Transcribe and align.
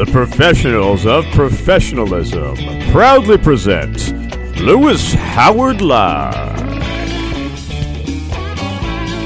The 0.00 0.06
professionals 0.06 1.04
of 1.04 1.26
professionalism 1.26 2.56
proudly 2.90 3.36
present 3.36 4.16
Louis 4.58 5.12
Howard 5.12 5.82
Live. 5.82 6.58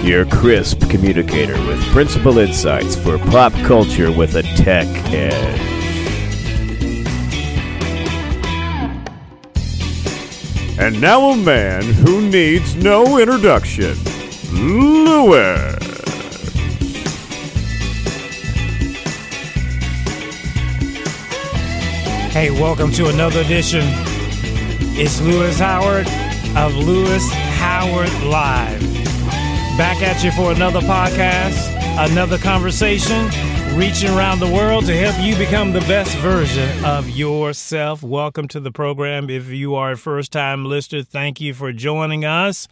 Your 0.04 0.24
crisp 0.24 0.90
communicator 0.90 1.54
with 1.68 1.80
principal 1.92 2.38
insights 2.38 2.96
for 2.96 3.18
pop 3.18 3.52
culture 3.62 4.10
with 4.10 4.34
a 4.34 4.42
tech 4.42 4.88
edge. 5.12 5.60
And 10.76 11.00
now 11.00 11.30
a 11.30 11.36
man 11.36 11.84
who 11.84 12.20
needs 12.20 12.74
no 12.74 13.18
introduction, 13.18 13.96
Louis. 14.50 15.83
Hey, 22.34 22.50
welcome 22.50 22.90
to 22.94 23.06
another 23.10 23.42
edition. 23.42 23.84
It's 24.96 25.20
Louis 25.20 25.56
Howard 25.56 26.08
of 26.56 26.74
Louis 26.74 27.24
Howard 27.30 28.12
Live. 28.24 28.80
Back 29.78 30.02
at 30.02 30.24
you 30.24 30.32
for 30.32 30.50
another 30.50 30.80
podcast, 30.80 31.70
another 32.10 32.36
conversation, 32.36 33.26
reaching 33.78 34.10
around 34.10 34.40
the 34.40 34.50
world 34.52 34.84
to 34.86 34.96
help 34.96 35.24
you 35.24 35.36
become 35.36 35.72
the 35.72 35.80
best 35.82 36.16
version 36.16 36.84
of 36.84 37.08
yourself. 37.08 38.02
Welcome 38.02 38.48
to 38.48 38.58
the 38.58 38.72
program. 38.72 39.30
If 39.30 39.50
you 39.50 39.76
are 39.76 39.92
a 39.92 39.96
first 39.96 40.32
time 40.32 40.64
listener, 40.64 41.04
thank 41.04 41.40
you 41.40 41.54
for 41.54 41.72
joining 41.72 42.24
us 42.24 42.66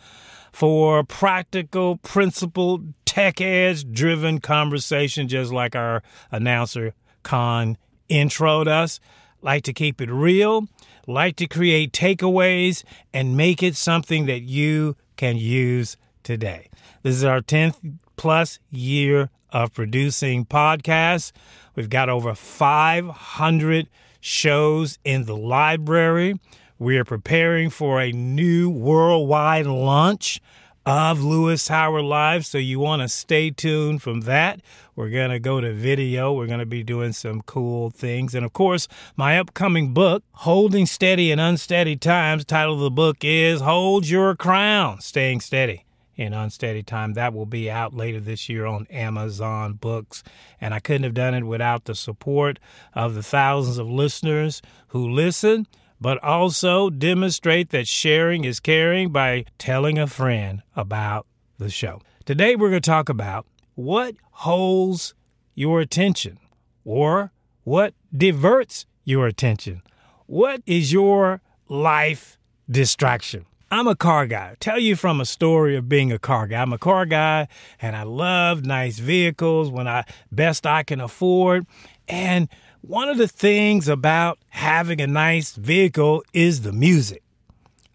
for 0.50 1.04
practical, 1.04 1.98
principled, 1.98 2.94
tech 3.04 3.40
edge 3.40 3.88
driven 3.92 4.40
conversation, 4.40 5.28
just 5.28 5.52
like 5.52 5.76
our 5.76 6.02
announcer, 6.32 6.94
Khan, 7.22 7.78
introed 8.10 8.66
us 8.66 8.98
like 9.42 9.64
to 9.64 9.72
keep 9.72 10.00
it 10.00 10.10
real, 10.10 10.68
like 11.06 11.36
to 11.36 11.46
create 11.46 11.92
takeaways, 11.92 12.84
and 13.12 13.36
make 13.36 13.62
it 13.62 13.76
something 13.76 14.26
that 14.26 14.42
you 14.42 14.96
can 15.16 15.36
use 15.36 15.96
today. 16.22 16.68
This 17.02 17.16
is 17.16 17.24
our 17.24 17.40
10th 17.40 17.98
plus 18.16 18.60
year 18.70 19.30
of 19.50 19.74
producing 19.74 20.46
podcasts. 20.46 21.32
We've 21.74 21.90
got 21.90 22.08
over 22.08 22.34
500 22.34 23.88
shows 24.20 24.98
in 25.04 25.24
the 25.24 25.36
library. 25.36 26.38
We 26.78 26.96
are 26.98 27.04
preparing 27.04 27.70
for 27.70 28.00
a 28.00 28.12
new 28.12 28.70
worldwide 28.70 29.66
launch 29.66 30.40
of 30.84 31.22
Louis 31.22 31.66
Howard 31.68 32.04
Live. 32.04 32.44
So 32.44 32.58
you 32.58 32.78
want 32.78 33.02
to 33.02 33.08
stay 33.08 33.50
tuned 33.50 34.02
from 34.02 34.22
that. 34.22 34.60
We're 34.94 35.10
going 35.10 35.30
to 35.30 35.38
go 35.38 35.60
to 35.60 35.72
video. 35.72 36.32
We're 36.32 36.46
going 36.46 36.58
to 36.58 36.66
be 36.66 36.82
doing 36.82 37.12
some 37.12 37.42
cool 37.42 37.90
things. 37.90 38.34
And 38.34 38.44
of 38.44 38.52
course, 38.52 38.88
my 39.16 39.38
upcoming 39.38 39.94
book, 39.94 40.24
Holding 40.32 40.86
Steady 40.86 41.30
in 41.30 41.38
Unsteady 41.38 41.96
Times, 41.96 42.44
title 42.44 42.74
of 42.74 42.80
the 42.80 42.90
book 42.90 43.18
is 43.22 43.60
Hold 43.60 44.08
Your 44.08 44.34
Crown, 44.34 45.00
Staying 45.00 45.40
Steady 45.40 45.84
in 46.14 46.34
Unsteady 46.34 46.82
Time. 46.82 47.14
That 47.14 47.32
will 47.32 47.46
be 47.46 47.70
out 47.70 47.94
later 47.94 48.20
this 48.20 48.48
year 48.48 48.66
on 48.66 48.86
Amazon 48.90 49.74
Books. 49.74 50.22
And 50.60 50.74
I 50.74 50.80
couldn't 50.80 51.04
have 51.04 51.14
done 51.14 51.34
it 51.34 51.44
without 51.44 51.84
the 51.84 51.94
support 51.94 52.58
of 52.92 53.14
the 53.14 53.22
thousands 53.22 53.78
of 53.78 53.88
listeners 53.88 54.60
who 54.88 55.08
listen 55.08 55.66
but 56.02 56.22
also 56.24 56.90
demonstrate 56.90 57.70
that 57.70 57.86
sharing 57.86 58.42
is 58.42 58.58
caring 58.58 59.12
by 59.12 59.44
telling 59.56 59.98
a 59.98 60.06
friend 60.08 60.60
about 60.74 61.28
the 61.58 61.70
show. 61.70 62.02
Today, 62.24 62.56
we're 62.56 62.70
going 62.70 62.82
to 62.82 62.90
talk 62.90 63.08
about 63.08 63.46
what 63.76 64.16
holds 64.32 65.14
your 65.54 65.80
attention 65.80 66.40
or 66.84 67.30
what 67.62 67.94
diverts 68.14 68.84
your 69.04 69.28
attention. 69.28 69.80
What 70.26 70.60
is 70.66 70.92
your 70.92 71.40
life 71.68 72.36
distraction? 72.68 73.46
I'm 73.70 73.86
a 73.86 73.94
car 73.94 74.26
guy. 74.26 74.48
I'll 74.48 74.56
tell 74.56 74.80
you 74.80 74.96
from 74.96 75.20
a 75.20 75.24
story 75.24 75.76
of 75.76 75.88
being 75.88 76.10
a 76.10 76.18
car 76.18 76.48
guy. 76.48 76.60
I'm 76.60 76.72
a 76.72 76.78
car 76.78 77.06
guy 77.06 77.46
and 77.80 77.94
I 77.94 78.02
love 78.02 78.64
nice 78.64 78.98
vehicles 78.98 79.70
when 79.70 79.86
I 79.86 80.04
best 80.32 80.66
I 80.66 80.82
can 80.82 81.00
afford. 81.00 81.64
And 82.08 82.48
one 82.82 83.08
of 83.08 83.16
the 83.16 83.28
things 83.28 83.88
about 83.88 84.38
having 84.48 85.00
a 85.00 85.06
nice 85.06 85.54
vehicle 85.54 86.24
is 86.32 86.62
the 86.62 86.72
music. 86.72 87.22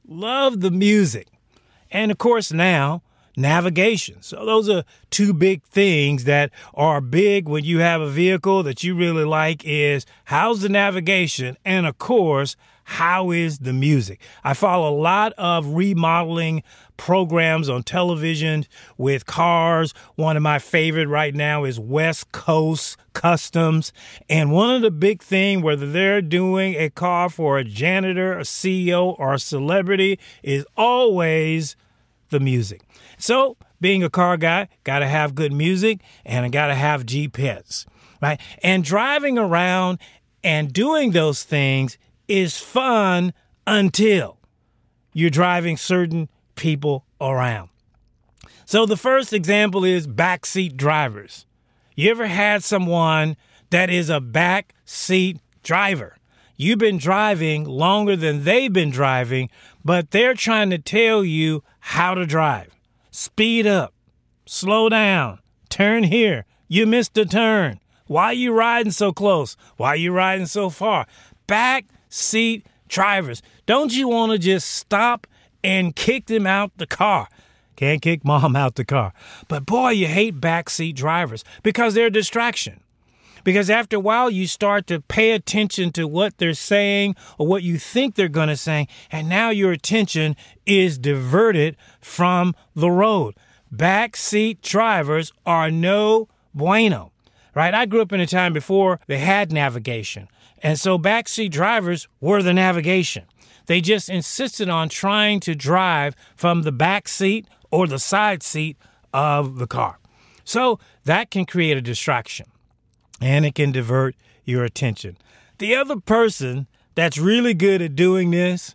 Love 0.08 0.62
the 0.62 0.72
music. 0.72 1.28
And 1.92 2.10
of 2.10 2.18
course, 2.18 2.54
now, 2.54 3.04
navigation. 3.36 4.22
So, 4.22 4.46
those 4.46 4.70
are 4.70 4.84
two 5.10 5.34
big 5.34 5.64
things 5.64 6.24
that 6.24 6.52
are 6.74 7.02
big 7.02 7.48
when 7.48 7.66
you 7.66 7.80
have 7.80 8.02
a 8.02 8.10
vehicle 8.10 8.64
that 8.64 8.84
you 8.84 8.96
really 8.96 9.26
like 9.26 9.64
is 9.66 10.06
how's 10.26 10.62
the 10.62 10.70
navigation? 10.70 11.58
And 11.66 11.86
of 11.86 11.98
course, 11.98 12.56
how 12.90 13.32
is 13.32 13.60
the 13.60 13.74
music? 13.74 14.22
I 14.46 14.54
follow 14.54 14.90
a 14.90 14.96
lot 14.96 15.34
of 15.34 15.74
remodeling 15.74 16.64
programs 16.96 17.68
on 17.68 17.84
television 17.84 18.66
with 18.98 19.26
cars. 19.26 19.94
One 20.16 20.38
of 20.38 20.42
my 20.42 20.58
favorite 20.58 21.10
right 21.10 21.36
now 21.36 21.66
is 21.66 21.78
West 21.78 22.32
Coast 22.32 22.96
Customs. 23.12 23.92
And 24.30 24.54
one 24.54 24.74
of 24.74 24.82
the 24.82 24.90
big 24.90 25.22
thing, 25.22 25.62
whether 25.62 25.92
they're 25.92 26.22
doing 26.22 26.76
a 26.76 26.90
car 26.90 27.30
for 27.30 27.58
a 27.58 27.66
janitor, 27.66 28.40
a 28.40 28.44
CEO, 28.44 29.20
or 29.20 29.34
a 29.34 29.40
celebrity, 29.40 30.18
is 30.42 30.66
always 30.78 31.76
the 32.30 32.40
music. 32.40 32.84
So, 33.18 33.58
being 33.82 34.02
a 34.02 34.10
car 34.10 34.38
guy, 34.38 34.70
got 34.86 35.00
to 35.00 35.08
have 35.08 35.36
good 35.36 35.52
music 35.52 36.00
and 36.26 36.46
I 36.46 36.50
got 36.50 36.68
to 36.68 36.76
have 36.76 37.06
GPS, 37.06 37.86
right? 38.22 38.40
And 38.64 38.82
driving 38.82 39.38
around 39.38 40.00
and 40.42 40.72
doing 40.72 41.12
those 41.12 41.44
things 41.44 41.98
is 42.28 42.58
fun 42.58 43.34
until 43.66 44.38
you're 45.14 45.30
driving 45.30 45.78
certain 45.78 46.30
people 46.56 47.06
around. 47.20 47.70
So 48.66 48.86
the 48.86 48.98
first 48.98 49.34
example 49.34 49.86
is 49.86 50.08
backseat 50.08 50.76
drivers. 50.76 51.46
You 51.96 52.12
ever 52.12 52.28
had 52.28 52.64
someone 52.64 53.38
that 53.70 53.90
is 53.90 54.10
a 54.10 54.20
backseat 54.20 55.40
driver? 55.64 56.18
You've 56.58 56.80
been 56.80 56.98
driving 56.98 57.66
longer 57.66 58.16
than 58.16 58.44
they've 58.44 58.72
been 58.72 58.90
driving, 58.90 59.50
but 59.86 60.12
they're 60.12 60.34
trying 60.34 60.70
to 60.72 60.80
tell 60.80 61.24
you 61.24 61.64
how 61.80 62.16
to 62.16 62.26
drive. 62.26 62.76
Speed 63.12 63.66
up, 63.68 63.94
slow 64.46 64.90
down, 64.90 65.40
turn 65.70 66.04
here. 66.04 66.46
You 66.68 66.86
missed 66.86 67.18
a 67.18 67.26
turn. 67.26 67.80
Why 68.08 68.26
are 68.26 68.34
you 68.34 68.54
riding 68.54 68.92
so 68.92 69.12
close? 69.12 69.56
Why 69.78 69.90
are 69.90 69.96
you 69.96 70.12
riding 70.12 70.46
so 70.46 70.70
far? 70.70 71.08
Back 71.46 71.86
seat 72.10 72.66
drivers. 72.88 73.42
Don't 73.66 73.94
you 73.94 74.10
want 74.10 74.32
to 74.32 74.38
just 74.38 74.70
stop 74.70 75.28
and 75.64 75.96
kick 75.96 76.28
them 76.28 76.48
out 76.48 76.72
the 76.78 76.88
car? 76.88 77.28
Can't 77.76 78.02
kick 78.02 78.26
mom 78.26 78.56
out 78.56 78.76
the 78.76 78.86
car. 78.86 79.14
But 79.48 79.66
boy, 79.66 79.92
you 79.92 80.08
hate 80.08 80.42
backseat 80.42 80.96
drivers 80.96 81.44
because 81.62 81.94
they're 81.94 82.08
a 82.08 82.12
distraction. 82.12 82.82
Because 83.44 83.70
after 83.70 83.96
a 83.96 84.00
while, 84.02 84.30
you 84.30 84.46
start 84.46 84.88
to 84.88 85.00
pay 85.00 85.32
attention 85.32 85.92
to 85.94 86.06
what 86.06 86.38
they're 86.38 86.54
saying 86.54 87.16
or 87.38 87.48
what 87.48 87.64
you 87.64 87.78
think 87.78 88.16
they're 88.16 88.28
going 88.28 88.50
to 88.50 88.58
say, 88.58 88.88
and 89.10 89.30
now 89.30 89.52
your 89.52 89.72
attention 89.72 90.36
is 90.66 90.98
diverted 90.98 91.78
from 92.02 92.56
the 92.76 92.92
road. 92.92 93.36
Backseat 93.74 94.62
drivers 94.62 95.32
are 95.46 95.72
no 95.72 96.28
bueno, 96.54 97.14
right? 97.56 97.74
I 97.74 97.86
grew 97.86 98.02
up 98.02 98.12
in 98.12 98.20
a 98.20 98.28
time 98.28 98.52
before 98.52 99.00
they 99.08 99.20
had 99.20 99.54
navigation. 99.54 100.28
And 100.62 100.80
so 100.80 100.98
backseat 100.98 101.52
drivers 101.52 102.08
were 102.20 102.42
the 102.42 102.54
navigation. 102.54 103.26
They 103.68 103.82
just 103.82 104.10
insisted 104.10 104.70
on 104.70 104.90
trying 104.90 105.40
to 105.42 105.56
drive 105.56 106.16
from 106.36 106.64
the 106.64 106.72
back 106.72 107.08
seat 107.08 107.48
or 107.70 107.86
the 107.86 108.00
side 108.00 108.42
seat 108.42 108.78
of 109.14 109.58
the 109.60 109.68
car. 109.68 110.00
So 110.44 110.80
that 111.04 111.30
can 111.30 111.46
create 111.46 111.78
a 111.78 111.82
distraction 111.82 112.48
and 113.22 113.46
it 113.46 113.56
can 113.56 113.72
divert 113.72 114.16
your 114.46 114.64
attention. 114.64 115.18
The 115.58 115.76
other 115.76 116.00
person 116.00 116.68
that's 116.96 117.18
really 117.18 117.54
good 117.54 117.82
at 117.82 117.96
doing 117.96 118.32
this 118.32 118.74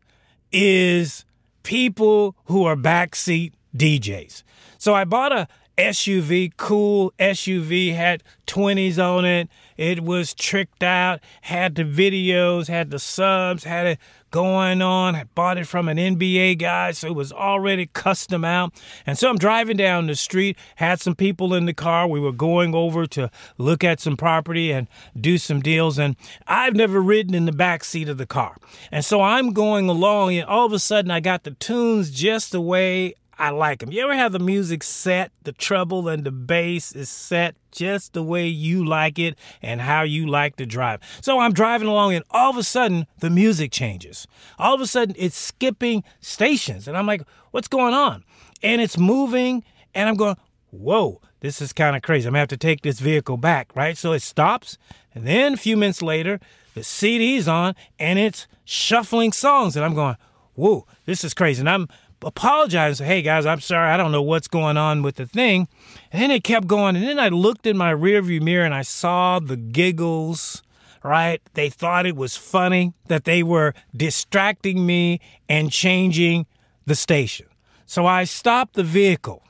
is 0.52 1.24
people 1.62 2.36
who 2.44 2.64
are 2.64 2.76
backseat 2.76 3.52
DJs. 3.74 4.42
So 4.78 4.94
I 4.94 5.04
bought 5.04 5.32
a 5.32 5.48
SUV, 5.78 6.52
cool 6.56 7.12
SUV, 7.18 7.94
had 7.94 8.22
20s 8.46 8.98
on 8.98 9.24
it. 9.24 9.48
It 9.82 10.04
was 10.04 10.32
tricked 10.32 10.84
out, 10.84 11.18
had 11.40 11.74
the 11.74 11.82
videos, 11.82 12.68
had 12.68 12.92
the 12.92 13.00
subs, 13.00 13.64
had 13.64 13.84
it 13.84 13.98
going 14.30 14.80
on. 14.80 15.28
Bought 15.34 15.58
it 15.58 15.66
from 15.66 15.88
an 15.88 15.96
NBA 15.96 16.58
guy, 16.58 16.92
so 16.92 17.08
it 17.08 17.16
was 17.16 17.32
already 17.32 17.86
custom 17.86 18.44
out. 18.44 18.80
And 19.04 19.18
so 19.18 19.28
I'm 19.28 19.38
driving 19.38 19.76
down 19.76 20.06
the 20.06 20.14
street, 20.14 20.56
had 20.76 21.00
some 21.00 21.16
people 21.16 21.52
in 21.52 21.66
the 21.66 21.74
car. 21.74 22.06
We 22.06 22.20
were 22.20 22.30
going 22.30 22.76
over 22.76 23.06
to 23.06 23.28
look 23.58 23.82
at 23.82 23.98
some 23.98 24.16
property 24.16 24.70
and 24.70 24.86
do 25.20 25.36
some 25.36 25.58
deals. 25.58 25.98
And 25.98 26.14
I've 26.46 26.76
never 26.76 27.02
ridden 27.02 27.34
in 27.34 27.46
the 27.46 27.52
back 27.52 27.82
seat 27.82 28.08
of 28.08 28.18
the 28.18 28.24
car. 28.26 28.56
And 28.92 29.04
so 29.04 29.20
I'm 29.20 29.52
going 29.52 29.88
along, 29.88 30.36
and 30.36 30.48
all 30.48 30.64
of 30.64 30.72
a 30.72 30.78
sudden 30.78 31.10
I 31.10 31.18
got 31.18 31.42
the 31.42 31.50
tunes 31.54 32.12
just 32.12 32.52
the 32.52 32.60
way 32.60 33.14
I 33.38 33.50
like 33.50 33.80
them. 33.80 33.90
You 33.90 34.04
ever 34.04 34.14
have 34.14 34.32
the 34.32 34.38
music 34.38 34.82
set, 34.82 35.32
the 35.42 35.52
treble 35.52 36.08
and 36.08 36.24
the 36.24 36.30
bass 36.30 36.92
is 36.92 37.08
set 37.08 37.56
just 37.70 38.12
the 38.12 38.22
way 38.22 38.46
you 38.46 38.84
like 38.84 39.18
it 39.18 39.38
and 39.62 39.80
how 39.80 40.02
you 40.02 40.26
like 40.26 40.56
to 40.56 40.66
drive. 40.66 41.00
So 41.22 41.40
I'm 41.40 41.52
driving 41.52 41.88
along 41.88 42.14
and 42.14 42.24
all 42.30 42.50
of 42.50 42.56
a 42.56 42.62
sudden 42.62 43.06
the 43.18 43.30
music 43.30 43.72
changes. 43.72 44.26
All 44.58 44.74
of 44.74 44.80
a 44.80 44.86
sudden 44.86 45.14
it's 45.18 45.36
skipping 45.36 46.04
stations 46.20 46.86
and 46.86 46.96
I'm 46.96 47.06
like, 47.06 47.22
what's 47.50 47.68
going 47.68 47.94
on? 47.94 48.24
And 48.62 48.80
it's 48.80 48.98
moving 48.98 49.64
and 49.94 50.08
I'm 50.08 50.16
going, 50.16 50.36
whoa, 50.70 51.20
this 51.40 51.60
is 51.60 51.72
kind 51.72 51.96
of 51.96 52.02
crazy. 52.02 52.26
I'm 52.26 52.32
gonna 52.32 52.40
have 52.40 52.48
to 52.48 52.56
take 52.56 52.82
this 52.82 53.00
vehicle 53.00 53.38
back, 53.38 53.74
right? 53.74 53.96
So 53.96 54.12
it 54.12 54.22
stops 54.22 54.76
and 55.14 55.26
then 55.26 55.54
a 55.54 55.56
few 55.56 55.76
minutes 55.76 56.02
later, 56.02 56.38
the 56.74 56.84
CD's 56.84 57.48
on 57.48 57.74
and 57.98 58.18
it's 58.18 58.46
shuffling 58.64 59.32
songs 59.32 59.74
and 59.74 59.84
I'm 59.84 59.94
going, 59.94 60.16
whoa, 60.54 60.86
this 61.06 61.24
is 61.24 61.34
crazy. 61.34 61.60
And 61.60 61.68
I'm 61.68 61.88
apologizing. 62.24 63.06
Hey 63.06 63.22
guys, 63.22 63.46
I'm 63.46 63.60
sorry. 63.60 63.90
I 63.90 63.96
don't 63.96 64.12
know 64.12 64.22
what's 64.22 64.48
going 64.48 64.76
on 64.76 65.02
with 65.02 65.16
the 65.16 65.26
thing. 65.26 65.68
And 66.10 66.22
then 66.22 66.30
it 66.30 66.44
kept 66.44 66.66
going. 66.66 66.96
And 66.96 67.04
then 67.04 67.18
I 67.18 67.28
looked 67.28 67.66
in 67.66 67.76
my 67.76 67.92
rearview 67.92 68.42
mirror 68.42 68.64
and 68.64 68.74
I 68.74 68.82
saw 68.82 69.38
the 69.38 69.56
giggles. 69.56 70.62
Right? 71.04 71.42
They 71.54 71.68
thought 71.68 72.06
it 72.06 72.14
was 72.14 72.36
funny 72.36 72.92
that 73.08 73.24
they 73.24 73.42
were 73.42 73.74
distracting 73.96 74.86
me 74.86 75.20
and 75.48 75.72
changing 75.72 76.46
the 76.86 76.94
station. 76.94 77.46
So 77.86 78.06
I 78.06 78.24
stopped 78.24 78.74
the 78.74 78.84
vehicle 78.84 79.42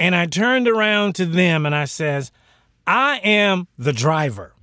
and 0.00 0.14
I 0.14 0.26
turned 0.26 0.68
around 0.68 1.14
to 1.16 1.26
them 1.26 1.66
and 1.66 1.74
I 1.74 1.84
says, 1.84 2.32
I 2.86 3.18
am 3.18 3.68
the 3.78 3.92
driver. 3.92 4.54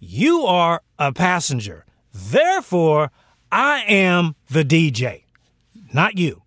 You 0.00 0.42
are 0.42 0.82
a 0.98 1.12
passenger. 1.12 1.84
Therefore, 2.12 3.10
I 3.50 3.84
am 3.88 4.34
the 4.50 4.64
DJ, 4.64 5.24
not 5.92 6.18
you. 6.18 6.43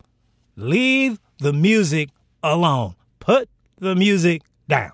Leave 0.58 1.20
the 1.38 1.54
music 1.54 2.10
alone. 2.42 2.96
Put 3.20 3.48
the 3.78 3.96
music 3.96 4.42
down. 4.68 4.92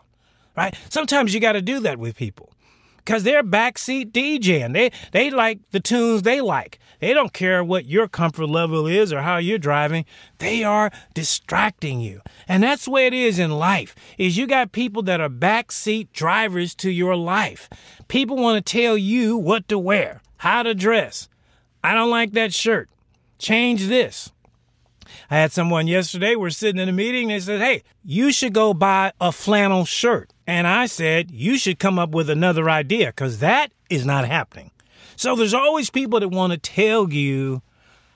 Right? 0.56 0.76
Sometimes 0.90 1.34
you 1.34 1.40
got 1.40 1.54
to 1.54 1.62
do 1.62 1.80
that 1.80 1.98
with 1.98 2.16
people 2.16 2.54
because 2.98 3.24
they're 3.24 3.44
backseat 3.44 4.12
DJing. 4.12 4.74
They 4.74 4.92
they 5.12 5.30
like 5.30 5.60
the 5.72 5.80
tunes 5.80 6.22
they 6.22 6.42
like. 6.42 6.80
They 7.00 7.14
don't 7.14 7.34
care 7.34 7.64
what 7.64 7.86
your 7.86 8.08
comfort 8.08 8.48
level 8.48 8.88
is 8.88 9.12
or 9.12 9.22
how 9.22 9.38
you're 9.38 9.58
driving. 9.58 10.06
They 10.38 10.64
are 10.64 10.92
distracting 11.14 12.02
you. 12.02 12.22
And 12.48 12.62
that's 12.62 12.86
the 12.86 12.92
way 12.92 13.08
it 13.08 13.14
is 13.14 13.40
in 13.40 13.52
life. 13.52 13.96
Is 14.18 14.38
you 14.38 14.48
got 14.48 14.74
people 14.74 15.02
that 15.04 15.22
are 15.22 15.30
backseat 15.30 16.10
drivers 16.14 16.76
to 16.76 16.92
your 16.92 17.16
life. 17.16 17.70
People 18.08 18.38
want 18.38 18.64
to 18.64 18.72
tell 18.72 18.98
you 18.98 19.38
what 19.38 19.68
to 19.70 19.80
wear, 19.80 20.22
how 20.38 20.64
to 20.64 20.76
dress. 20.76 21.30
I 21.84 21.94
don't 21.94 22.10
like 22.12 22.32
that 22.34 22.54
shirt. 22.54 22.90
Change 23.38 23.88
this. 23.88 24.32
I 25.34 25.38
had 25.38 25.52
someone 25.52 25.88
yesterday, 25.88 26.36
we're 26.36 26.52
sitting 26.52 26.80
in 26.80 26.88
a 26.88 26.92
meeting, 26.92 27.24
and 27.24 27.32
they 27.32 27.40
said, 27.40 27.60
Hey, 27.60 27.82
you 28.04 28.32
should 28.32 28.54
go 28.54 28.72
buy 28.72 29.14
a 29.20 29.32
flannel 29.32 29.84
shirt. 29.84 30.32
And 30.46 30.68
I 30.68 30.86
said, 30.86 31.32
You 31.32 31.58
should 31.58 31.80
come 31.80 31.98
up 31.98 32.12
with 32.12 32.30
another 32.30 32.70
idea 32.70 33.08
because 33.08 33.40
that 33.40 33.72
is 33.90 34.06
not 34.06 34.28
happening. 34.28 34.70
So 35.16 35.36
there's 35.36 35.56
always 35.56 35.90
people 35.90 36.20
that 36.20 36.30
want 36.30 36.54
to 36.54 36.60
tell 36.60 37.12
you 37.12 37.64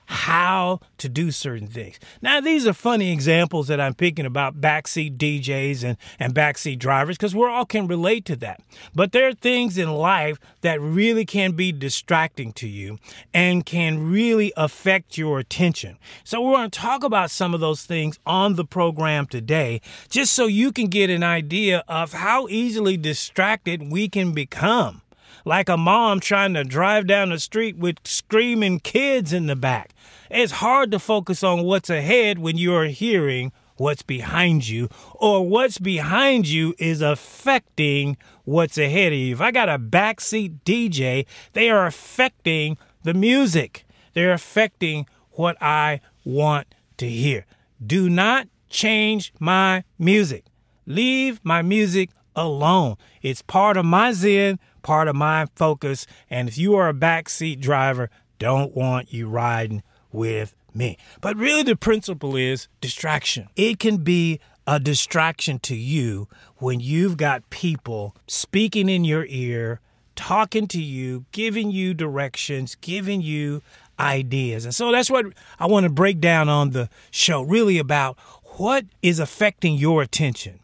how 0.08 0.80
to 0.96 1.06
do 1.06 1.30
certain 1.30 1.66
things. 1.66 1.98
Now, 2.22 2.40
these 2.40 2.66
are 2.66 2.72
funny 2.72 3.12
examples 3.12 3.68
that 3.68 3.78
I'm 3.78 3.92
picking 3.92 4.24
about 4.24 4.58
backseat 4.58 5.18
DJs 5.18 5.84
and, 5.84 5.98
and 6.18 6.34
backseat 6.34 6.78
drivers 6.78 7.18
because 7.18 7.34
we 7.34 7.44
all 7.44 7.66
can 7.66 7.86
relate 7.86 8.24
to 8.24 8.36
that. 8.36 8.62
But 8.94 9.12
there 9.12 9.28
are 9.28 9.34
things 9.34 9.76
in 9.76 9.90
life 9.90 10.38
that 10.62 10.80
really 10.80 11.26
can 11.26 11.52
be 11.52 11.72
distracting 11.72 12.54
to 12.54 12.66
you 12.66 12.98
and 13.34 13.66
can 13.66 14.10
really 14.10 14.50
affect 14.56 15.18
your 15.18 15.38
attention. 15.38 15.98
So, 16.24 16.40
we're 16.40 16.56
going 16.56 16.70
to 16.70 16.78
talk 16.80 17.04
about 17.04 17.30
some 17.30 17.52
of 17.52 17.60
those 17.60 17.84
things 17.84 18.18
on 18.24 18.54
the 18.54 18.64
program 18.64 19.26
today 19.26 19.82
just 20.08 20.32
so 20.32 20.46
you 20.46 20.72
can 20.72 20.86
get 20.86 21.10
an 21.10 21.22
idea 21.22 21.84
of 21.86 22.14
how 22.14 22.48
easily 22.48 22.96
distracted 22.96 23.92
we 23.92 24.08
can 24.08 24.32
become 24.32 25.02
like 25.48 25.70
a 25.70 25.78
mom 25.78 26.20
trying 26.20 26.52
to 26.52 26.62
drive 26.62 27.06
down 27.06 27.30
the 27.30 27.38
street 27.38 27.76
with 27.78 27.96
screaming 28.04 28.78
kids 28.78 29.32
in 29.32 29.46
the 29.46 29.56
back. 29.56 29.94
It's 30.30 30.52
hard 30.52 30.90
to 30.90 30.98
focus 30.98 31.42
on 31.42 31.64
what's 31.64 31.88
ahead 31.88 32.38
when 32.38 32.58
you're 32.58 32.84
hearing 32.84 33.50
what's 33.78 34.02
behind 34.02 34.68
you, 34.68 34.88
or 35.14 35.48
what's 35.48 35.78
behind 35.78 36.48
you 36.48 36.74
is 36.78 37.00
affecting 37.00 38.16
what's 38.44 38.76
ahead 38.76 39.12
of 39.12 39.18
you. 39.18 39.32
If 39.32 39.40
I 39.40 39.50
got 39.52 39.68
a 39.68 39.78
backseat 39.78 40.58
DJ, 40.64 41.24
they 41.52 41.70
are 41.70 41.86
affecting 41.86 42.76
the 43.04 43.14
music, 43.14 43.86
they're 44.14 44.32
affecting 44.32 45.06
what 45.30 45.56
I 45.62 46.00
want 46.24 46.74
to 46.98 47.08
hear. 47.08 47.46
Do 47.84 48.10
not 48.10 48.48
change 48.68 49.32
my 49.38 49.84
music. 49.98 50.44
Leave 50.84 51.40
my 51.44 51.62
music 51.62 52.10
alone. 52.38 52.96
It's 53.20 53.42
part 53.42 53.76
of 53.76 53.84
my 53.84 54.12
zen, 54.12 54.58
part 54.82 55.08
of 55.08 55.16
my 55.16 55.46
focus. 55.56 56.06
And 56.30 56.48
if 56.48 56.56
you 56.56 56.76
are 56.76 56.88
a 56.88 56.94
backseat 56.94 57.60
driver, 57.60 58.08
don't 58.38 58.74
want 58.74 59.12
you 59.12 59.28
riding 59.28 59.82
with 60.12 60.54
me. 60.72 60.96
But 61.20 61.36
really, 61.36 61.64
the 61.64 61.76
principle 61.76 62.36
is 62.36 62.68
distraction. 62.80 63.48
It 63.56 63.78
can 63.80 63.98
be 63.98 64.38
a 64.66 64.78
distraction 64.78 65.58
to 65.60 65.74
you 65.74 66.28
when 66.58 66.78
you've 66.78 67.16
got 67.16 67.50
people 67.50 68.14
speaking 68.26 68.88
in 68.88 69.04
your 69.04 69.26
ear, 69.28 69.80
talking 70.14 70.68
to 70.68 70.80
you, 70.80 71.24
giving 71.32 71.70
you 71.70 71.94
directions, 71.94 72.76
giving 72.76 73.20
you 73.20 73.62
ideas. 73.98 74.64
And 74.64 74.74
so 74.74 74.92
that's 74.92 75.10
what 75.10 75.26
I 75.58 75.66
want 75.66 75.84
to 75.84 75.90
break 75.90 76.20
down 76.20 76.48
on 76.48 76.70
the 76.70 76.88
show 77.10 77.42
really 77.42 77.78
about 77.78 78.16
what 78.58 78.84
is 79.02 79.18
affecting 79.18 79.74
your 79.74 80.02
attention. 80.02 80.60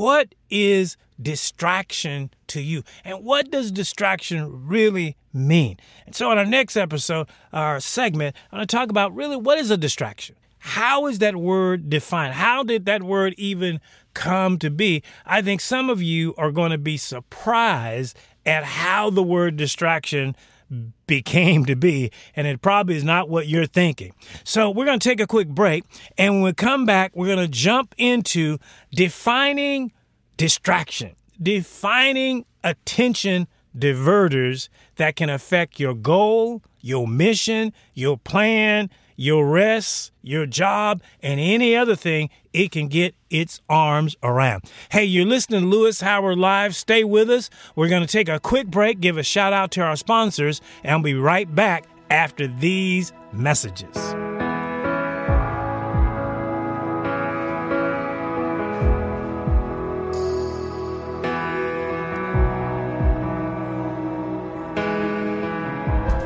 What 0.00 0.34
is 0.48 0.96
distraction 1.20 2.30
to 2.46 2.62
you? 2.62 2.84
And 3.04 3.22
what 3.22 3.50
does 3.50 3.70
distraction 3.70 4.66
really 4.66 5.18
mean? 5.30 5.76
And 6.06 6.14
so, 6.14 6.32
in 6.32 6.38
our 6.38 6.46
next 6.46 6.78
episode, 6.78 7.28
our 7.52 7.80
segment, 7.80 8.34
I'm 8.50 8.56
going 8.56 8.66
to 8.66 8.74
talk 8.74 8.88
about 8.88 9.14
really 9.14 9.36
what 9.36 9.58
is 9.58 9.70
a 9.70 9.76
distraction? 9.76 10.36
How 10.60 11.06
is 11.06 11.18
that 11.18 11.36
word 11.36 11.90
defined? 11.90 12.32
How 12.32 12.62
did 12.62 12.86
that 12.86 13.02
word 13.02 13.34
even 13.36 13.78
come 14.14 14.58
to 14.60 14.70
be? 14.70 15.02
I 15.26 15.42
think 15.42 15.60
some 15.60 15.90
of 15.90 16.00
you 16.00 16.34
are 16.38 16.50
going 16.50 16.70
to 16.70 16.78
be 16.78 16.96
surprised 16.96 18.16
at 18.46 18.64
how 18.64 19.10
the 19.10 19.22
word 19.22 19.58
distraction 19.58 20.34
became 21.06 21.64
to 21.66 21.76
be, 21.76 22.10
and 22.36 22.46
it 22.46 22.62
probably 22.62 22.96
is 22.96 23.04
not 23.04 23.28
what 23.28 23.48
you're 23.48 23.66
thinking. 23.66 24.12
So, 24.44 24.70
we're 24.70 24.84
going 24.84 25.00
to 25.00 25.08
take 25.08 25.20
a 25.20 25.26
quick 25.26 25.48
break, 25.48 25.84
and 26.16 26.34
when 26.34 26.42
we 26.42 26.52
come 26.52 26.86
back, 26.86 27.12
we're 27.14 27.26
going 27.26 27.38
to 27.38 27.48
jump 27.48 27.94
into 27.98 28.58
defining 28.92 29.92
distraction, 30.36 31.16
defining 31.40 32.44
attention 32.62 33.46
diverters 33.76 34.68
that 34.96 35.16
can 35.16 35.30
affect 35.30 35.78
your 35.78 35.94
goal, 35.94 36.62
your 36.80 37.06
mission, 37.06 37.72
your 37.94 38.16
plan, 38.18 38.90
your 39.20 39.46
rest, 39.46 40.12
your 40.22 40.46
job, 40.46 41.02
and 41.22 41.38
any 41.38 41.76
other 41.76 41.94
thing 41.94 42.30
it 42.54 42.70
can 42.70 42.88
get 42.88 43.14
its 43.28 43.60
arms 43.68 44.16
around. 44.22 44.62
Hey, 44.88 45.04
you're 45.04 45.26
listening 45.26 45.60
to 45.60 45.66
Louis 45.66 46.00
Howard 46.00 46.38
Live. 46.38 46.74
Stay 46.74 47.04
with 47.04 47.28
us. 47.28 47.50
We're 47.76 47.90
going 47.90 48.00
to 48.00 48.08
take 48.08 48.30
a 48.30 48.40
quick 48.40 48.68
break, 48.68 48.98
give 48.98 49.18
a 49.18 49.22
shout 49.22 49.52
out 49.52 49.72
to 49.72 49.82
our 49.82 49.96
sponsors, 49.96 50.62
and 50.82 50.92
I'll 50.92 51.02
be 51.02 51.12
right 51.12 51.54
back 51.54 51.84
after 52.08 52.46
these 52.46 53.12
messages. 53.30 54.29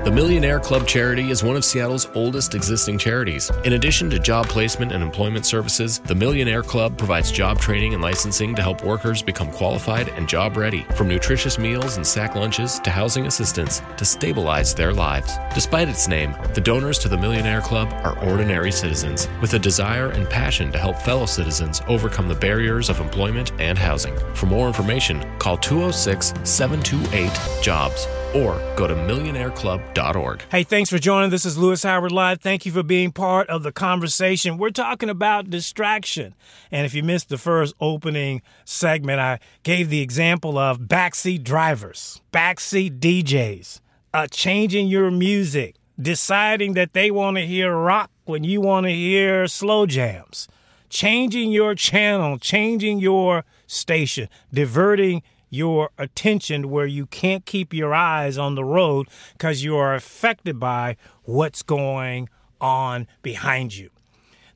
The 0.04 0.12
Millionaire 0.12 0.60
Club 0.60 0.86
charity 0.86 1.30
is 1.30 1.42
one 1.42 1.56
of 1.56 1.64
Seattle's 1.64 2.08
oldest 2.14 2.54
existing 2.54 2.98
charities. 2.98 3.50
In 3.64 3.72
addition 3.72 4.10
to 4.10 4.18
job 4.18 4.46
placement 4.50 4.92
and 4.92 5.02
employment 5.02 5.46
services, 5.46 5.98
the 6.00 6.14
Millionaire 6.14 6.62
Club 6.62 6.98
provides 6.98 7.32
job 7.32 7.58
training 7.58 7.94
and 7.94 8.02
licensing 8.02 8.54
to 8.54 8.60
help 8.60 8.84
workers 8.84 9.22
become 9.22 9.50
qualified 9.50 10.10
and 10.10 10.28
job 10.28 10.58
ready, 10.58 10.82
from 10.94 11.08
nutritious 11.08 11.58
meals 11.58 11.96
and 11.96 12.06
sack 12.06 12.34
lunches 12.34 12.80
to 12.80 12.90
housing 12.90 13.24
assistance 13.24 13.80
to 13.96 14.04
stabilize 14.04 14.74
their 14.74 14.92
lives. 14.92 15.38
Despite 15.54 15.88
its 15.88 16.06
name, 16.06 16.36
the 16.52 16.60
donors 16.60 16.98
to 16.98 17.08
the 17.08 17.16
Millionaire 17.16 17.62
Club 17.62 17.90
are 18.04 18.18
ordinary 18.28 18.72
citizens 18.72 19.30
with 19.40 19.54
a 19.54 19.58
desire 19.58 20.10
and 20.10 20.28
passion 20.28 20.70
to 20.72 20.78
help 20.78 20.98
fellow 20.98 21.24
citizens 21.24 21.80
overcome 21.88 22.28
the 22.28 22.34
barriers 22.34 22.90
of 22.90 23.00
employment 23.00 23.52
and 23.58 23.78
housing. 23.78 24.14
For 24.34 24.44
more 24.44 24.66
information, 24.66 25.24
call 25.38 25.56
206 25.56 26.34
728 26.44 27.62
JOBS 27.62 28.06
or 28.34 28.58
go 28.76 28.86
to 28.88 28.94
millionaireclub.org. 28.94 30.44
Hey, 30.50 30.64
thanks 30.64 30.90
for 30.90 30.98
joining. 30.98 31.30
This 31.30 31.46
is 31.46 31.56
Louis 31.56 31.82
Howard 31.82 32.12
Live. 32.12 32.40
Thank 32.40 32.66
you 32.66 32.72
for 32.72 32.82
being 32.82 33.12
part 33.12 33.48
of 33.48 33.62
the 33.62 33.72
conversation. 33.72 34.58
We're 34.58 34.70
talking 34.70 35.08
about 35.08 35.50
distraction. 35.50 36.34
And 36.70 36.84
if 36.84 36.94
you 36.94 37.02
missed 37.02 37.28
the 37.28 37.38
first 37.38 37.74
opening 37.80 38.42
segment, 38.64 39.20
I 39.20 39.38
gave 39.62 39.88
the 39.88 40.00
example 40.00 40.58
of 40.58 40.80
backseat 40.80 41.44
drivers, 41.44 42.20
backseat 42.32 42.98
DJs, 42.98 43.80
uh, 44.12 44.26
changing 44.30 44.88
your 44.88 45.10
music, 45.10 45.76
deciding 46.00 46.74
that 46.74 46.92
they 46.92 47.10
want 47.10 47.36
to 47.36 47.46
hear 47.46 47.72
rock 47.74 48.10
when 48.24 48.42
you 48.42 48.60
want 48.60 48.86
to 48.86 48.92
hear 48.92 49.46
slow 49.46 49.86
jams. 49.86 50.48
changing 50.90 51.50
your 51.50 51.74
channel, 51.74 52.38
changing 52.38 53.00
your 53.00 53.44
station, 53.66 54.28
diverting 54.52 55.22
your 55.54 55.90
attention 55.98 56.68
where 56.68 56.86
you 56.86 57.06
can't 57.06 57.46
keep 57.46 57.72
your 57.72 57.94
eyes 57.94 58.36
on 58.36 58.54
the 58.54 58.64
road 58.64 59.08
because 59.32 59.62
you 59.62 59.76
are 59.76 59.94
affected 59.94 60.58
by 60.58 60.96
what's 61.22 61.62
going 61.62 62.28
on 62.60 63.06
behind 63.22 63.76
you. 63.76 63.90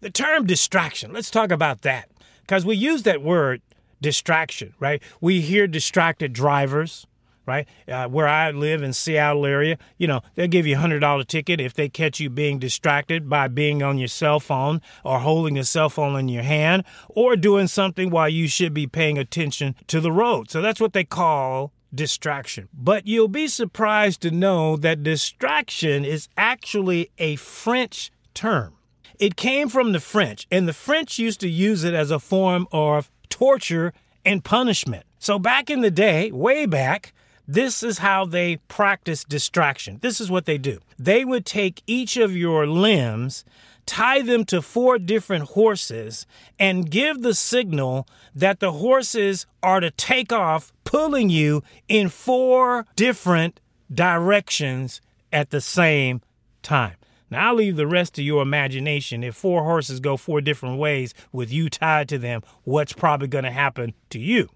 The 0.01 0.11
term 0.11 0.47
distraction, 0.47 1.13
let's 1.13 1.31
talk 1.31 1.51
about 1.51 1.83
that 1.83 2.09
because 2.43 2.65
we 2.67 2.77
use 2.77 3.03
that 3.05 3.23
word 3.23 3.63
distraction, 4.01 4.75
right? 4.79 5.03
We 5.21 5.41
hear 5.41 5.67
distracted 5.67 6.33
drivers, 6.33 7.07
right? 7.49 7.67
Uh, 7.89 8.07
where 8.07 8.29
I 8.29 8.51
live 8.51 8.83
in 8.83 8.93
Seattle 8.93 9.47
area, 9.47 9.79
you 9.97 10.07
know, 10.07 10.21
they'll 10.35 10.47
give 10.47 10.67
you 10.67 10.77
a 10.77 10.79
hundred 10.79 11.01
dollar 11.01 11.25
ticket 11.25 11.61
if 11.61 11.73
they 11.73 11.89
catch 11.89 12.21
you 12.21 12.29
being 12.29 12.59
distracted 12.59 13.29
by 13.29 13.49
being 13.49 13.83
on 13.83 13.99
your 13.99 14.09
cell 14.09 14.39
phone 14.39 14.83
or 15.03 15.21
holding 15.21 15.59
a 15.59 15.65
cell 15.65 15.89
phone 15.89 16.17
in 16.19 16.29
your 16.29 16.43
hand 16.43 16.85
or 17.09 17.35
doing 17.35 17.67
something 17.67 18.11
while 18.11 18.29
you 18.29 18.47
should 18.47 18.75
be 18.75 18.87
paying 18.87 19.17
attention 19.17 19.75
to 19.87 20.01
the 20.01 20.13
road. 20.13 20.51
So 20.51 20.61
that's 20.61 20.81
what 20.81 20.93
they 20.93 21.05
call 21.05 21.73
distraction. 21.95 22.69
But 22.75 23.07
you'll 23.07 23.29
be 23.29 23.49
surprised 23.49 24.21
to 24.23 24.31
know 24.31 24.77
that 24.77 25.03
distraction 25.03 26.05
is 26.05 26.29
actually 26.37 27.11
a 27.17 27.37
French 27.37 28.13
term. 28.35 28.75
It 29.19 29.37
came 29.37 29.69
from 29.69 29.93
the 29.93 30.01
French, 30.01 30.47
and 30.51 30.69
the 30.69 30.73
French 30.73 31.19
used 31.19 31.41
to 31.41 31.49
use 31.49 31.83
it 31.83 31.95
as 31.95 32.11
a 32.11 32.21
form 32.21 32.69
of 32.71 33.11
torture 33.29 33.93
and 34.25 34.45
punishment. 34.45 35.05
So 35.19 35.39
back 35.39 35.71
in 35.71 35.81
the 35.81 35.91
day, 35.91 36.31
way 36.31 36.67
back, 36.67 37.13
this 37.51 37.83
is 37.83 37.99
how 37.99 38.27
they 38.27 38.57
practice 38.69 39.25
distraction. 39.25 39.99
This 40.03 40.21
is 40.21 40.31
what 40.31 40.45
they 40.45 40.59
do. 40.59 40.81
They 40.99 41.25
would 41.25 41.47
take 41.47 41.83
each 41.87 42.19
of 42.19 42.37
your 42.37 42.67
limbs, 42.67 43.43
tie 43.87 44.21
them 44.21 44.45
to 44.45 44.61
four 44.61 44.99
different 44.99 45.45
horses, 45.45 46.27
and 46.59 46.91
give 46.91 47.23
the 47.23 47.33
signal 47.33 48.07
that 48.35 48.61
the 48.61 48.73
horses 48.73 49.47
are 49.63 49.81
to 49.81 49.91
take 49.91 50.31
off, 50.31 50.75
pulling 50.85 51.31
you 51.31 51.63
in 51.89 52.11
four 52.11 52.85
different 52.97 53.61
directions 53.93 55.01
at 55.33 55.49
the 55.49 55.63
same 55.63 56.21
time. 56.63 56.97
Now, 57.31 57.49
I'll 57.49 57.55
leave 57.55 57.77
the 57.77 57.87
rest 57.87 58.15
to 58.17 58.23
your 58.23 58.43
imagination. 58.43 59.25
If 59.25 59.35
four 59.35 59.65
horses 59.65 60.01
go 60.01 60.19
four 60.19 60.43
different 60.43 60.79
ways 60.79 61.15
with 61.33 61.51
you 61.51 61.71
tied 61.71 62.11
to 62.11 62.19
them, 62.19 62.43
what's 62.65 62.93
probably 62.93 63.29
going 63.29 63.45
to 63.45 63.51
happen 63.51 63.95
to 64.11 64.19
you? 64.19 64.51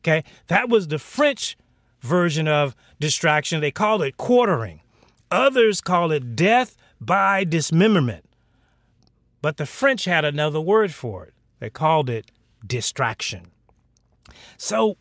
Okay, 0.00 0.24
that 0.48 0.68
was 0.68 0.88
the 0.88 0.98
French 0.98 1.56
version 2.00 2.48
of 2.48 2.74
distraction. 3.00 3.60
They 3.60 3.70
call 3.70 4.02
it 4.02 4.16
quartering. 4.16 4.80
Others 5.30 5.80
call 5.80 6.10
it 6.12 6.36
death 6.36 6.76
by 7.00 7.44
dismemberment. 7.44 8.24
But 9.42 9.56
the 9.56 9.66
French 9.66 10.04
had 10.04 10.24
another 10.24 10.60
word 10.60 10.92
for 10.92 11.24
it. 11.24 11.34
They 11.60 11.70
called 11.70 12.10
it 12.10 12.30
distraction. 12.66 13.48
So, 14.56 14.96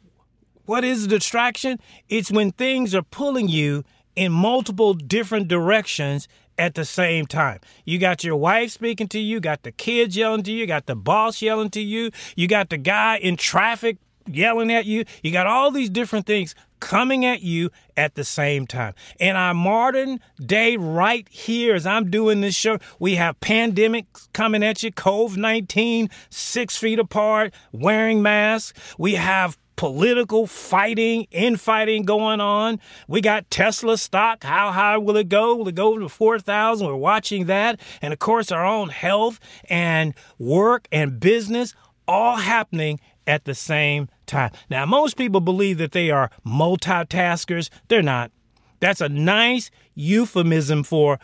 what 0.66 0.84
is 0.84 1.06
a 1.06 1.08
distraction? 1.08 1.80
It's 2.10 2.32
when 2.32 2.52
things 2.52 2.94
are 2.94 3.04
pulling 3.04 3.48
you 3.48 3.84
in 4.16 4.32
multiple 4.32 4.94
different 4.94 5.48
directions 5.48 6.28
at 6.58 6.76
the 6.76 6.86
same 6.86 7.26
time. 7.26 7.60
You 7.86 8.00
got 8.00 8.24
your 8.24 8.36
wife 8.36 8.72
speaking 8.72 9.08
to 9.10 9.20
you, 9.20 9.40
got 9.40 9.64
the 9.64 9.72
kids 9.72 10.18
yelling 10.18 10.44
to 10.44 10.52
you, 10.52 10.66
got 10.66 10.88
the 10.88 10.96
boss 10.96 11.42
yelling 11.42 11.70
to 11.72 11.82
you, 11.82 12.12
you 12.36 12.48
got 12.48 12.70
the 12.70 12.78
guy 12.78 13.18
in 13.18 13.38
traffic 13.38 13.98
yelling 14.28 14.72
at 14.72 14.86
you. 14.86 15.06
You 15.24 15.32
got 15.32 15.48
all 15.48 15.72
these 15.72 15.90
different 15.90 16.26
things 16.26 16.56
coming 16.80 17.26
at 17.26 17.42
you 17.42 17.70
at 17.96 18.16
the 18.16 18.24
same 18.24 18.68
time. 18.68 18.94
In 19.20 19.36
our 19.36 19.54
modern 19.54 20.20
day, 20.44 20.78
right 20.78 21.28
here, 21.30 21.76
as 21.76 21.86
I'm 21.86 22.10
doing 22.10 22.42
this 22.42 22.56
show, 22.56 22.80
we 23.00 23.16
have 23.16 23.40
pandemics 23.40 24.32
coming 24.34 24.64
at 24.64 24.84
you, 24.84 24.92
COVID 24.92 25.38
19, 25.38 26.10
six 26.30 26.78
feet 26.78 27.00
apart, 27.00 27.54
wearing 27.72 28.22
masks. 28.22 28.74
We 28.98 29.16
have 29.16 29.58
political 29.78 30.48
fighting, 30.48 31.28
infighting 31.32 32.04
going 32.04 32.42
on. 32.42 32.80
We 33.08 33.22
got 33.22 33.50
Tesla 33.50 33.98
stock. 33.98 34.44
How 34.44 34.72
high 34.72 34.98
will 34.98 35.16
it 35.16 35.30
go? 35.30 35.56
Will 35.56 35.70
it 35.70 35.76
go 35.76 35.98
to 35.98 36.10
4,000? 36.10 36.86
We're 36.86 36.96
watching 36.96 37.46
that. 37.46 37.80
And 38.02 38.12
of 38.12 38.20
course, 38.20 38.52
our 38.52 38.66
own 38.66 38.90
health 38.90 39.40
and 39.70 40.14
work 40.38 40.88
and 40.92 41.20
business 41.20 41.74
all 42.08 42.38
happening 42.38 43.00
at 43.26 43.46
the 43.46 43.54
same 43.54 44.10
time. 44.28 44.52
Now, 44.70 44.86
most 44.86 45.18
people 45.18 45.42
believe 45.42 45.78
that 45.80 45.94
they 45.94 46.12
are 46.12 46.30
multitaskers. 46.46 47.70
They're 47.88 48.02
not. 48.04 48.32
That's 48.80 49.02
a 49.02 49.10
nice 49.10 49.72
euphemism 49.96 50.84
for 50.84 51.20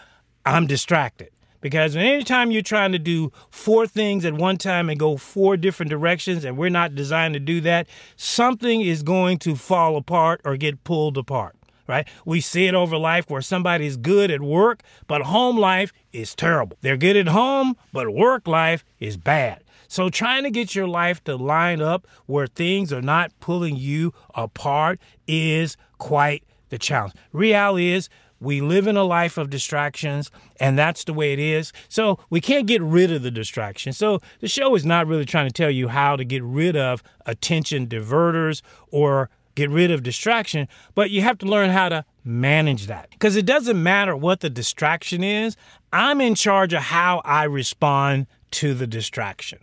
I'm 0.46 0.66
distracted. 0.66 1.30
Because 1.62 1.96
anytime 1.96 2.52
you're 2.52 2.62
trying 2.62 2.92
to 2.92 3.00
do 3.00 3.32
four 3.50 3.88
things 3.88 4.26
at 4.26 4.34
one 4.34 4.58
time 4.58 4.90
and 4.90 5.00
go 5.00 5.16
four 5.16 5.56
different 5.56 5.90
directions, 5.90 6.44
and 6.44 6.58
we're 6.58 6.70
not 6.70 6.94
designed 6.94 7.36
to 7.36 7.40
do 7.40 7.62
that, 7.62 7.88
something 8.18 8.82
is 8.82 9.02
going 9.02 9.38
to 9.40 9.56
fall 9.56 9.96
apart 9.96 10.42
or 10.44 10.58
get 10.58 10.84
pulled 10.84 11.18
apart. 11.18 11.56
Right? 11.88 12.08
We 12.26 12.42
see 12.42 12.66
it 12.68 12.76
over 12.76 12.98
life 12.98 13.30
where 13.30 13.42
somebody's 13.42 13.98
good 13.98 14.32
at 14.32 14.42
work, 14.42 14.84
but 15.08 15.22
home 15.22 15.58
life 15.58 15.92
is 16.12 16.34
terrible. 16.34 16.78
They're 16.82 16.98
good 16.98 17.18
at 17.18 17.28
home, 17.28 17.76
but 17.92 18.14
work 18.14 18.48
life 18.48 18.84
is 19.00 19.16
bad. 19.18 19.63
So, 19.94 20.10
trying 20.10 20.42
to 20.42 20.50
get 20.50 20.74
your 20.74 20.88
life 20.88 21.24
to 21.26 21.36
line 21.36 21.80
up 21.80 22.08
where 22.26 22.48
things 22.48 22.92
are 22.92 23.00
not 23.00 23.32
pulling 23.40 23.76
you 23.76 24.12
apart 24.34 25.00
is 25.28 25.78
quite 26.00 26.44
the 26.70 26.80
challenge. 26.80 27.14
Reality 27.32 27.92
is, 27.92 28.10
we 28.40 28.60
live 28.60 28.88
in 28.88 28.98
a 28.98 29.04
life 29.04 29.38
of 29.38 29.52
distractions, 29.52 30.32
and 30.60 30.80
that's 30.80 31.04
the 31.04 31.14
way 31.14 31.32
it 31.32 31.38
is. 31.38 31.72
So 31.90 32.18
we 32.32 32.42
can't 32.42 32.66
get 32.66 32.82
rid 32.82 33.12
of 33.12 33.22
the 33.22 33.30
distraction. 33.30 33.94
So 33.94 34.20
the 34.40 34.48
show 34.48 34.74
is 34.74 34.84
not 34.84 35.06
really 35.06 35.26
trying 35.26 35.48
to 35.48 35.54
tell 35.54 35.70
you 35.70 35.90
how 35.90 36.16
to 36.16 36.26
get 36.26 36.42
rid 36.42 36.76
of 36.76 37.04
attention 37.28 37.86
diverters 37.86 38.64
or 38.90 39.30
get 39.54 39.70
rid 39.70 39.92
of 39.92 40.02
distraction, 40.02 40.68
but 40.96 41.12
you 41.12 41.22
have 41.22 41.38
to 41.38 41.46
learn 41.46 41.70
how 41.70 41.90
to 41.90 42.04
manage 42.24 42.88
that. 42.88 43.12
Because 43.12 43.36
it 43.36 43.46
doesn't 43.46 43.82
matter 43.84 44.18
what 44.18 44.40
the 44.40 44.50
distraction 44.50 45.24
is, 45.24 45.56
I'm 45.92 46.20
in 46.20 46.34
charge 46.34 46.74
of 46.74 46.82
how 46.82 47.22
I 47.24 47.44
respond 47.44 48.26
to 48.54 48.74
the 48.74 48.88
distraction. 48.88 49.60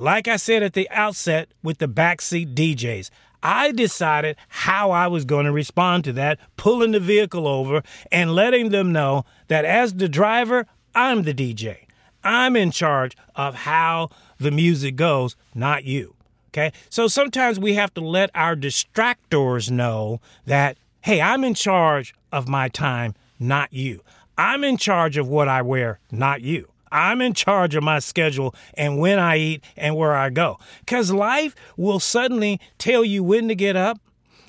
Like 0.00 0.28
I 0.28 0.36
said 0.36 0.62
at 0.62 0.72
the 0.72 0.88
outset 0.88 1.50
with 1.62 1.76
the 1.76 1.86
backseat 1.86 2.54
DJs, 2.54 3.10
I 3.42 3.70
decided 3.70 4.38
how 4.48 4.92
I 4.92 5.06
was 5.08 5.26
going 5.26 5.44
to 5.44 5.52
respond 5.52 6.04
to 6.04 6.14
that, 6.14 6.38
pulling 6.56 6.92
the 6.92 7.00
vehicle 7.00 7.46
over 7.46 7.82
and 8.10 8.34
letting 8.34 8.70
them 8.70 8.92
know 8.92 9.26
that 9.48 9.66
as 9.66 9.92
the 9.92 10.08
driver, 10.08 10.66
I'm 10.94 11.24
the 11.24 11.34
DJ. 11.34 11.84
I'm 12.24 12.56
in 12.56 12.70
charge 12.70 13.14
of 13.36 13.54
how 13.54 14.08
the 14.38 14.50
music 14.50 14.96
goes, 14.96 15.36
not 15.54 15.84
you. 15.84 16.14
Okay? 16.48 16.72
So 16.88 17.06
sometimes 17.06 17.60
we 17.60 17.74
have 17.74 17.92
to 17.92 18.00
let 18.00 18.30
our 18.34 18.56
distractors 18.56 19.70
know 19.70 20.22
that, 20.46 20.78
hey, 21.02 21.20
I'm 21.20 21.44
in 21.44 21.52
charge 21.52 22.14
of 22.32 22.48
my 22.48 22.68
time, 22.68 23.14
not 23.38 23.70
you. 23.70 24.00
I'm 24.38 24.64
in 24.64 24.78
charge 24.78 25.18
of 25.18 25.28
what 25.28 25.46
I 25.46 25.60
wear, 25.60 25.98
not 26.10 26.40
you. 26.40 26.69
I'm 26.92 27.20
in 27.20 27.34
charge 27.34 27.74
of 27.74 27.82
my 27.82 27.98
schedule 27.98 28.54
and 28.74 28.98
when 28.98 29.18
I 29.18 29.36
eat 29.36 29.64
and 29.76 29.96
where 29.96 30.14
I 30.14 30.30
go. 30.30 30.58
Because 30.80 31.12
life 31.12 31.54
will 31.76 32.00
suddenly 32.00 32.60
tell 32.78 33.04
you 33.04 33.22
when 33.22 33.48
to 33.48 33.54
get 33.54 33.76
up. 33.76 33.98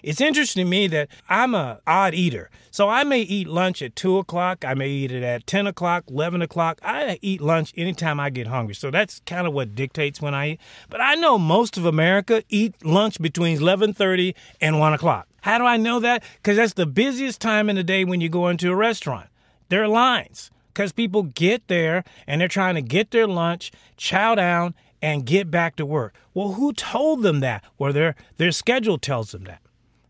It's 0.03 0.19
interesting 0.19 0.65
to 0.65 0.69
me 0.69 0.87
that 0.87 1.09
I'm 1.29 1.53
a 1.53 1.79
odd 1.85 2.15
eater. 2.15 2.49
So 2.71 2.89
I 2.89 3.03
may 3.03 3.21
eat 3.21 3.47
lunch 3.47 3.83
at 3.83 3.95
2 3.95 4.17
o'clock. 4.17 4.65
I 4.65 4.73
may 4.73 4.89
eat 4.89 5.11
it 5.11 5.21
at 5.21 5.45
10 5.45 5.67
o'clock, 5.67 6.05
11 6.09 6.41
o'clock. 6.41 6.79
I 6.81 7.19
eat 7.21 7.39
lunch 7.39 7.71
anytime 7.77 8.19
I 8.19 8.31
get 8.31 8.47
hungry. 8.47 8.73
So 8.73 8.89
that's 8.89 9.21
kind 9.27 9.45
of 9.45 9.53
what 9.53 9.75
dictates 9.75 10.19
when 10.19 10.33
I 10.33 10.51
eat. 10.51 10.61
But 10.89 11.01
I 11.01 11.13
know 11.15 11.37
most 11.37 11.77
of 11.77 11.85
America 11.85 12.43
eat 12.49 12.83
lunch 12.83 13.21
between 13.21 13.59
11.30 13.59 14.33
and 14.59 14.79
1 14.79 14.93
o'clock. 14.93 15.27
How 15.41 15.59
do 15.59 15.65
I 15.65 15.77
know 15.77 15.99
that? 15.99 16.23
Because 16.37 16.57
that's 16.57 16.73
the 16.73 16.87
busiest 16.87 17.39
time 17.39 17.69
in 17.69 17.75
the 17.75 17.83
day 17.83 18.03
when 18.03 18.21
you 18.21 18.29
go 18.29 18.47
into 18.47 18.71
a 18.71 18.75
restaurant. 18.75 19.27
There 19.69 19.83
are 19.83 19.87
lines 19.87 20.49
because 20.73 20.91
people 20.91 21.23
get 21.23 21.67
there 21.67 22.03
and 22.27 22.41
they're 22.41 22.47
trying 22.47 22.75
to 22.75 22.81
get 22.81 23.11
their 23.11 23.27
lunch, 23.27 23.71
chow 23.97 24.35
down, 24.35 24.73
and 25.01 25.25
get 25.25 25.49
back 25.49 25.75
to 25.77 25.85
work. 25.85 26.13
Well, 26.33 26.53
who 26.53 26.73
told 26.73 27.23
them 27.23 27.39
that? 27.39 27.63
Well, 27.77 27.93
their, 27.93 28.15
their 28.37 28.51
schedule 28.51 28.97
tells 28.97 29.31
them 29.31 29.45
that, 29.45 29.61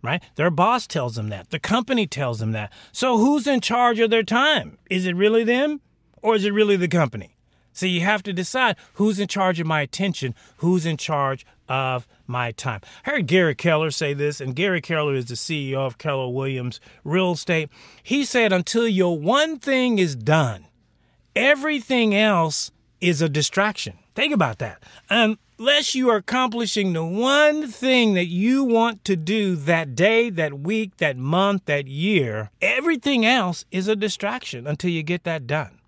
right? 0.01 0.21
Their 0.35 0.51
boss 0.51 0.87
tells 0.87 1.15
them 1.15 1.29
that. 1.29 1.49
The 1.49 1.59
company 1.59 2.07
tells 2.07 2.39
them 2.39 2.51
that. 2.51 2.71
So 2.91 3.17
who's 3.17 3.47
in 3.47 3.61
charge 3.61 3.99
of 3.99 4.09
their 4.09 4.23
time? 4.23 4.77
Is 4.89 5.05
it 5.05 5.15
really 5.15 5.43
them 5.43 5.81
or 6.21 6.35
is 6.35 6.45
it 6.45 6.53
really 6.53 6.75
the 6.75 6.87
company? 6.87 7.35
So 7.73 7.85
you 7.85 8.01
have 8.01 8.23
to 8.23 8.33
decide 8.33 8.75
who's 8.93 9.19
in 9.19 9.27
charge 9.27 9.59
of 9.59 9.67
my 9.67 9.81
attention, 9.81 10.35
who's 10.57 10.85
in 10.85 10.97
charge 10.97 11.45
of 11.69 12.05
my 12.27 12.51
time. 12.51 12.81
I 13.05 13.11
heard 13.11 13.27
Gary 13.27 13.55
Keller 13.55 13.91
say 13.91 14.13
this, 14.13 14.41
and 14.41 14.55
Gary 14.55 14.81
Keller 14.81 15.15
is 15.15 15.25
the 15.25 15.35
CEO 15.35 15.77
of 15.77 15.97
Keller 15.97 16.29
Williams 16.29 16.79
Real 17.03 17.31
Estate. 17.31 17.69
He 18.03 18.25
said, 18.25 18.51
Until 18.51 18.87
your 18.87 19.17
one 19.17 19.57
thing 19.57 19.99
is 19.99 20.15
done, 20.15 20.67
everything 21.35 22.13
else 22.13 22.71
is 22.99 23.21
a 23.21 23.29
distraction. 23.29 23.97
Think 24.13 24.33
about 24.33 24.59
that. 24.59 24.83
Unless 25.09 25.95
you 25.95 26.09
are 26.09 26.17
accomplishing 26.17 26.91
the 26.91 27.05
one 27.05 27.67
thing 27.67 28.13
that 28.15 28.27
you 28.27 28.65
want 28.65 29.05
to 29.05 29.15
do 29.15 29.55
that 29.55 29.95
day, 29.95 30.29
that 30.29 30.59
week, 30.59 30.97
that 30.97 31.17
month, 31.17 31.65
that 31.65 31.87
year, 31.87 32.51
everything 32.61 33.25
else 33.25 33.63
is 33.71 33.87
a 33.87 33.95
distraction 33.95 34.67
until 34.67 34.91
you 34.91 35.03
get 35.03 35.23
that 35.23 35.47
done. 35.47 35.80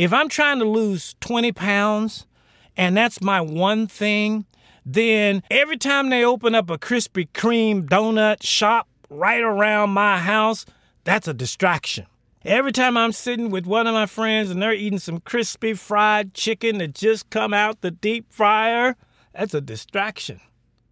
If 0.00 0.14
I'm 0.14 0.30
trying 0.30 0.60
to 0.60 0.64
lose 0.64 1.14
20 1.20 1.52
pounds 1.52 2.26
and 2.74 2.96
that's 2.96 3.20
my 3.20 3.42
one 3.42 3.86
thing, 3.86 4.46
then 4.82 5.42
every 5.50 5.76
time 5.76 6.08
they 6.08 6.24
open 6.24 6.54
up 6.54 6.70
a 6.70 6.78
Krispy 6.78 7.28
Kreme 7.34 7.86
donut 7.86 8.42
shop 8.42 8.88
right 9.10 9.42
around 9.42 9.90
my 9.90 10.18
house, 10.18 10.64
that's 11.04 11.28
a 11.28 11.34
distraction. 11.34 12.06
Every 12.46 12.72
time 12.72 12.96
I'm 12.96 13.12
sitting 13.12 13.50
with 13.50 13.66
one 13.66 13.86
of 13.86 13.92
my 13.92 14.06
friends 14.06 14.50
and 14.50 14.62
they're 14.62 14.72
eating 14.72 14.98
some 14.98 15.20
crispy 15.20 15.74
fried 15.74 16.32
chicken 16.32 16.78
that 16.78 16.94
just 16.94 17.28
come 17.28 17.52
out 17.52 17.82
the 17.82 17.90
deep 17.90 18.32
fryer, 18.32 18.96
that's 19.34 19.52
a 19.52 19.60
distraction. 19.60 20.40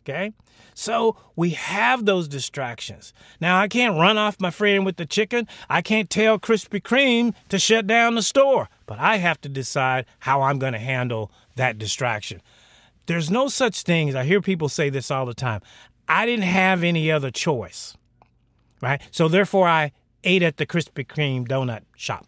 Okay? 0.03 0.35
So 0.79 1.17
we 1.35 1.51
have 1.51 2.05
those 2.05 2.29
distractions. 2.29 3.13
Now, 3.41 3.59
I 3.59 3.67
can't 3.67 3.99
run 3.99 4.17
off 4.17 4.41
my 4.41 4.51
friend 4.51 4.87
with 4.87 4.95
the 4.95 5.07
chicken. 5.07 5.49
I 5.69 5.83
can't 5.83 6.09
tell 6.09 6.39
Krispy 6.39 6.81
Kreme 6.81 7.35
to 7.49 7.59
shut 7.59 7.89
down 7.89 8.15
the 8.15 8.23
store, 8.23 8.69
but 8.87 9.01
I 9.01 9.17
have 9.17 9.41
to 9.41 9.49
decide 9.49 10.07
how 10.21 10.43
I'm 10.43 10.61
going 10.61 10.75
to 10.75 10.79
handle 10.79 11.33
that 11.57 11.79
distraction. 11.79 12.41
There's 13.07 13.29
no 13.29 13.49
such 13.49 13.83
thing, 13.83 14.09
as 14.09 14.15
I 14.15 14.23
hear 14.23 14.41
people 14.41 14.69
say 14.69 14.89
this 14.89 15.11
all 15.11 15.27
the 15.27 15.35
time. 15.35 15.63
I 16.09 16.27
didn't 16.27 16.45
have 16.45 16.85
any 16.85 17.11
other 17.11 17.33
choice, 17.33 17.97
right? 18.81 19.03
So 19.11 19.27
therefore, 19.27 19.67
I 19.67 19.91
ate 20.23 20.45
at 20.45 20.59
the 20.59 20.67
Krispy 20.67 21.05
Kreme 21.05 21.49
donut 21.49 21.83
shop. 21.97 22.25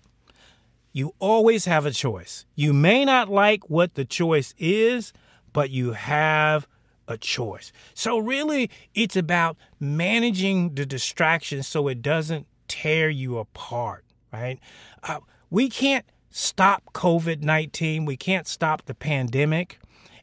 You 0.92 1.14
always 1.20 1.66
have 1.66 1.86
a 1.86 1.92
choice. 1.92 2.46
You 2.56 2.72
may 2.72 3.04
not 3.04 3.28
like 3.28 3.70
what 3.70 3.94
the 3.94 4.04
choice 4.04 4.54
is, 4.58 5.12
but 5.52 5.70
you 5.70 5.92
have 5.92 6.66
a 7.10 7.18
choice. 7.18 7.72
So, 7.94 8.18
really, 8.18 8.70
it's 8.94 9.16
about 9.16 9.56
managing 9.78 10.74
the 10.74 10.86
distractions 10.86 11.66
so 11.66 11.88
it 11.88 12.02
doesn't 12.02 12.46
tear 12.68 13.10
you 13.10 13.38
apart, 13.38 14.04
right? 14.32 14.58
Uh, 15.02 15.18
we 15.50 15.68
can't 15.68 16.06
stop 16.30 16.84
COVID 16.94 17.42
19, 17.42 18.04
we 18.04 18.16
can't 18.16 18.46
stop 18.46 18.86
the 18.86 18.94
pandemic, 18.94 19.78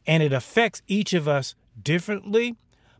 and 0.06 0.22
it 0.22 0.32
affects 0.32 0.82
each 0.86 1.12
of 1.12 1.28
us 1.28 1.54
differently. 1.80 2.56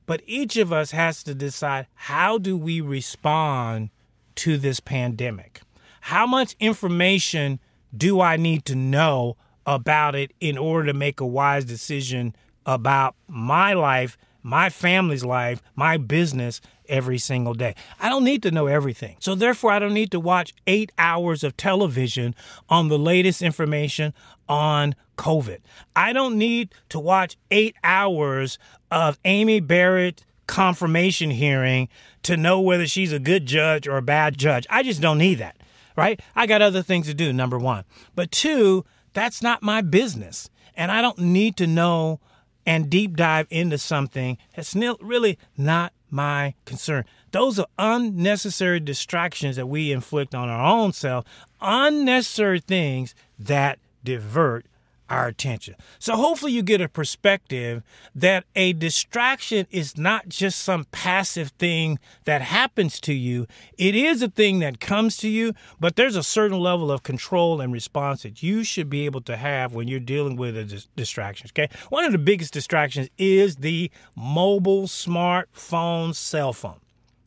But 0.07 0.23
each 0.26 0.57
of 0.57 0.73
us 0.73 0.92
has 0.92 1.23
to 1.25 1.35
decide 1.35 1.87
how 1.95 2.38
do 2.38 2.57
we 2.57 2.80
respond 2.80 3.90
to 4.37 4.57
this 4.57 4.80
pandemic? 4.80 5.61
How 6.02 6.26
much 6.26 6.57
information 6.61 7.61
do 7.95 8.21
I 8.21 8.37
need 8.37 8.64
to 8.66 8.75
know 8.75 9.37
about 9.66 10.14
it 10.14 10.33
in 10.40 10.57
order 10.57 10.87
to 10.87 10.95
make 10.95 11.21
a 11.21 11.26
wise 11.26 11.66
decision 11.66 12.35
about 12.68 13.16
my 13.26 13.72
life, 13.72 14.18
my 14.42 14.68
family's 14.68 15.25
life, 15.25 15.62
my 15.75 15.96
business 15.96 16.60
every 16.87 17.18
single 17.18 17.54
day. 17.54 17.75
I 17.98 18.10
don't 18.10 18.25
need 18.25 18.42
to 18.42 18.50
know 18.50 18.66
everything. 18.66 19.16
So, 19.20 19.34
therefore, 19.34 19.72
I 19.72 19.78
don't 19.78 19.94
need 19.94 20.10
to 20.10 20.20
watch 20.20 20.54
eight 20.66 20.92
hours 20.98 21.42
of 21.42 21.56
television 21.56 22.34
on 22.68 22.88
the 22.88 22.98
latest 22.98 23.40
information 23.40 24.12
on 24.50 24.94
COVID. 25.16 25.60
I 25.96 26.12
don't 26.12 26.37
need 26.37 26.75
to 26.90 27.00
watch 27.00 27.38
eight 27.50 27.75
hours 27.82 28.58
of 28.90 29.18
Amy 29.25 29.60
Barrett 29.60 30.26
confirmation 30.46 31.30
hearing 31.30 31.88
to 32.22 32.37
know 32.37 32.60
whether 32.60 32.87
she's 32.87 33.12
a 33.12 33.18
good 33.18 33.46
judge 33.46 33.88
or 33.88 33.96
a 33.96 34.02
bad 34.02 34.37
judge. 34.37 34.66
I 34.68 34.82
just 34.82 35.00
don't 35.00 35.18
need 35.18 35.37
that, 35.37 35.56
right? 35.96 36.20
I 36.37 36.46
got 36.46 36.60
other 36.60 36.82
things 36.82 37.06
to 37.06 37.14
do, 37.14 37.32
number 37.32 37.58
one. 37.58 37.84
But 38.14 38.30
two, 38.30 38.84
that's 39.14 39.42
not 39.42 39.62
my 39.62 39.80
business. 39.80 40.50
And 40.75 40.92
I 40.92 41.02
don't 41.02 41.18
need 41.18 41.56
to 41.56 41.66
know 41.66 42.20
and 42.68 42.90
deep 42.90 43.16
dive 43.16 43.46
into 43.48 43.78
something 43.78 44.37
that's 44.54 44.75
really 45.00 45.38
not 45.56 45.90
my 46.10 46.52
concern. 46.66 47.02
Those 47.30 47.58
are 47.58 47.66
unnecessary 47.78 48.78
distractions 48.78 49.56
that 49.56 49.66
we 49.66 49.90
inflict 49.90 50.34
on 50.34 50.50
our 50.50 50.62
own 50.62 50.92
self, 50.92 51.25
unnecessary 51.62 52.60
things 52.60 53.14
that 53.38 53.78
divert 54.04 54.66
our 55.09 55.27
attention. 55.27 55.75
So 55.99 56.17
hopefully 56.17 56.53
you 56.53 56.62
get 56.62 56.81
a 56.81 56.88
perspective 56.88 57.83
that 58.14 58.44
a 58.55 58.73
distraction 58.73 59.66
is 59.71 59.97
not 59.97 60.29
just 60.29 60.61
some 60.61 60.85
passive 60.90 61.51
thing 61.59 61.99
that 62.25 62.42
happens 62.42 63.01
to 63.01 63.14
you. 63.14 63.47
It 63.77 63.94
is 63.94 64.23
a 64.23 64.29
thing 64.29 64.59
that 64.61 64.81
comes 64.81 65.16
to 65.18 65.29
you, 65.29 65.55
but 65.81 65.97
there's 65.97 66.16
a 66.16 66.23
certain 66.23 66.59
level 66.59 66.90
of 66.90 67.03
control 67.03 67.61
and 67.61 67.73
response 67.73 68.23
that 68.23 68.42
you 68.42 68.64
should 68.64 68.90
be 68.90 69.05
able 69.07 69.21
to 69.23 69.37
have 69.37 69.75
when 69.75 69.88
you're 69.88 70.01
dealing 70.01 70.37
with 70.37 70.57
a 70.57 70.64
dis- 70.64 70.88
distraction, 70.97 71.49
okay? 71.53 71.68
One 71.88 72.05
of 72.05 72.12
the 72.12 72.18
biggest 72.18 72.53
distractions 72.53 73.09
is 73.18 73.57
the 73.57 73.90
mobile 74.14 74.85
smartphone 74.85 76.14
cell 76.14 76.53
phone. 76.53 76.81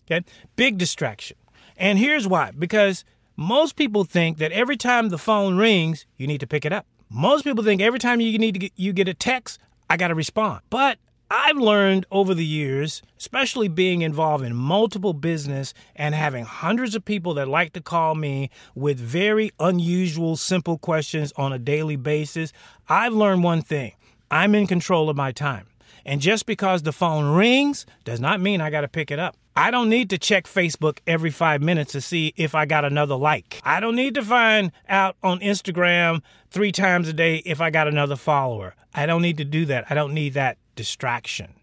Okay? 0.06 0.26
Big 0.56 0.78
distraction. 0.78 1.38
And 1.78 1.98
here's 1.98 2.28
why. 2.28 2.52
Because 2.52 3.04
most 3.36 3.76
people 3.76 4.04
think 4.04 4.38
that 4.38 4.52
every 4.52 4.78
time 4.78 5.10
the 5.10 5.18
phone 5.18 5.58
rings, 5.58 6.06
you 6.18 6.28
need 6.28 6.40
to 6.42 6.48
pick 6.48 6.66
it 6.66 6.74
up. 6.74 6.86
Most 7.14 7.44
people 7.44 7.62
think 7.62 7.82
every 7.82 8.00
time 8.00 8.22
you 8.22 8.38
need 8.40 8.54
to 8.54 8.60
get, 8.60 8.72
you 8.78 8.94
get 8.94 9.10
a 9.10 9.14
text, 9.14 9.60
I 9.90 9.98
got 9.98 10.08
to 10.08 10.16
respond. 10.16 10.62
But 10.70 10.98
I've 11.30 11.58
learned 11.58 12.06
over 12.10 12.34
the 12.34 12.46
years, 12.46 13.02
especially 13.20 13.68
being 13.68 14.02
involved 14.02 14.46
in 14.46 14.56
multiple 14.56 15.12
business 15.12 15.74
and 15.94 16.16
having 16.16 16.46
hundreds 16.46 16.96
of 16.96 17.04
people 17.04 17.34
that 17.34 17.50
like 17.50 17.74
to 17.74 17.82
call 17.82 18.16
me 18.16 18.50
with 18.76 18.98
very 18.98 19.52
unusual, 19.60 20.38
simple 20.38 20.78
questions 20.78 21.34
on 21.36 21.52
a 21.52 21.60
daily 21.60 21.98
basis, 21.98 22.54
I've 22.88 23.14
learned 23.14 23.44
one 23.44 23.62
thing. 23.62 23.92
I'm 24.30 24.56
in 24.56 24.66
control 24.66 25.10
of 25.10 25.18
my 25.18 25.34
time. 25.34 25.68
And 26.06 26.22
just 26.22 26.46
because 26.46 26.84
the 26.84 26.94
phone 26.94 27.36
rings 27.36 27.86
does 28.06 28.22
not 28.22 28.40
mean 28.40 28.62
I 28.62 28.70
got 28.70 28.82
to 28.82 28.88
pick 28.88 29.12
it 29.12 29.20
up. 29.20 29.36
I 29.56 29.70
don't 29.70 29.90
need 29.90 30.10
to 30.12 30.18
check 30.18 30.46
Facebook 30.46 31.00
every 31.06 31.30
five 31.30 31.62
minutes 31.62 31.92
to 31.92 32.02
see 32.02 32.34
if 32.38 32.56
I 32.56 32.66
got 32.66 32.86
another 32.86 33.16
like. 33.16 33.60
I 33.64 33.82
don't 33.82 33.96
need 33.96 34.16
to 34.16 34.24
find 34.24 34.72
out 34.88 35.18
on 35.22 35.40
Instagram 35.42 36.22
three 36.50 36.72
times 36.72 37.10
a 37.10 37.14
day 37.14 37.38
if 37.46 37.60
I 37.60 37.70
got 37.70 37.88
another 37.88 38.16
follower. 38.16 38.76
I 38.94 39.06
don't 39.06 39.22
need 39.22 39.38
to 39.38 39.46
do 39.46 39.66
that. 39.66 39.86
I 39.90 39.94
don't 39.94 40.14
need 40.14 40.36
that 40.36 40.58
distraction. 40.76 41.54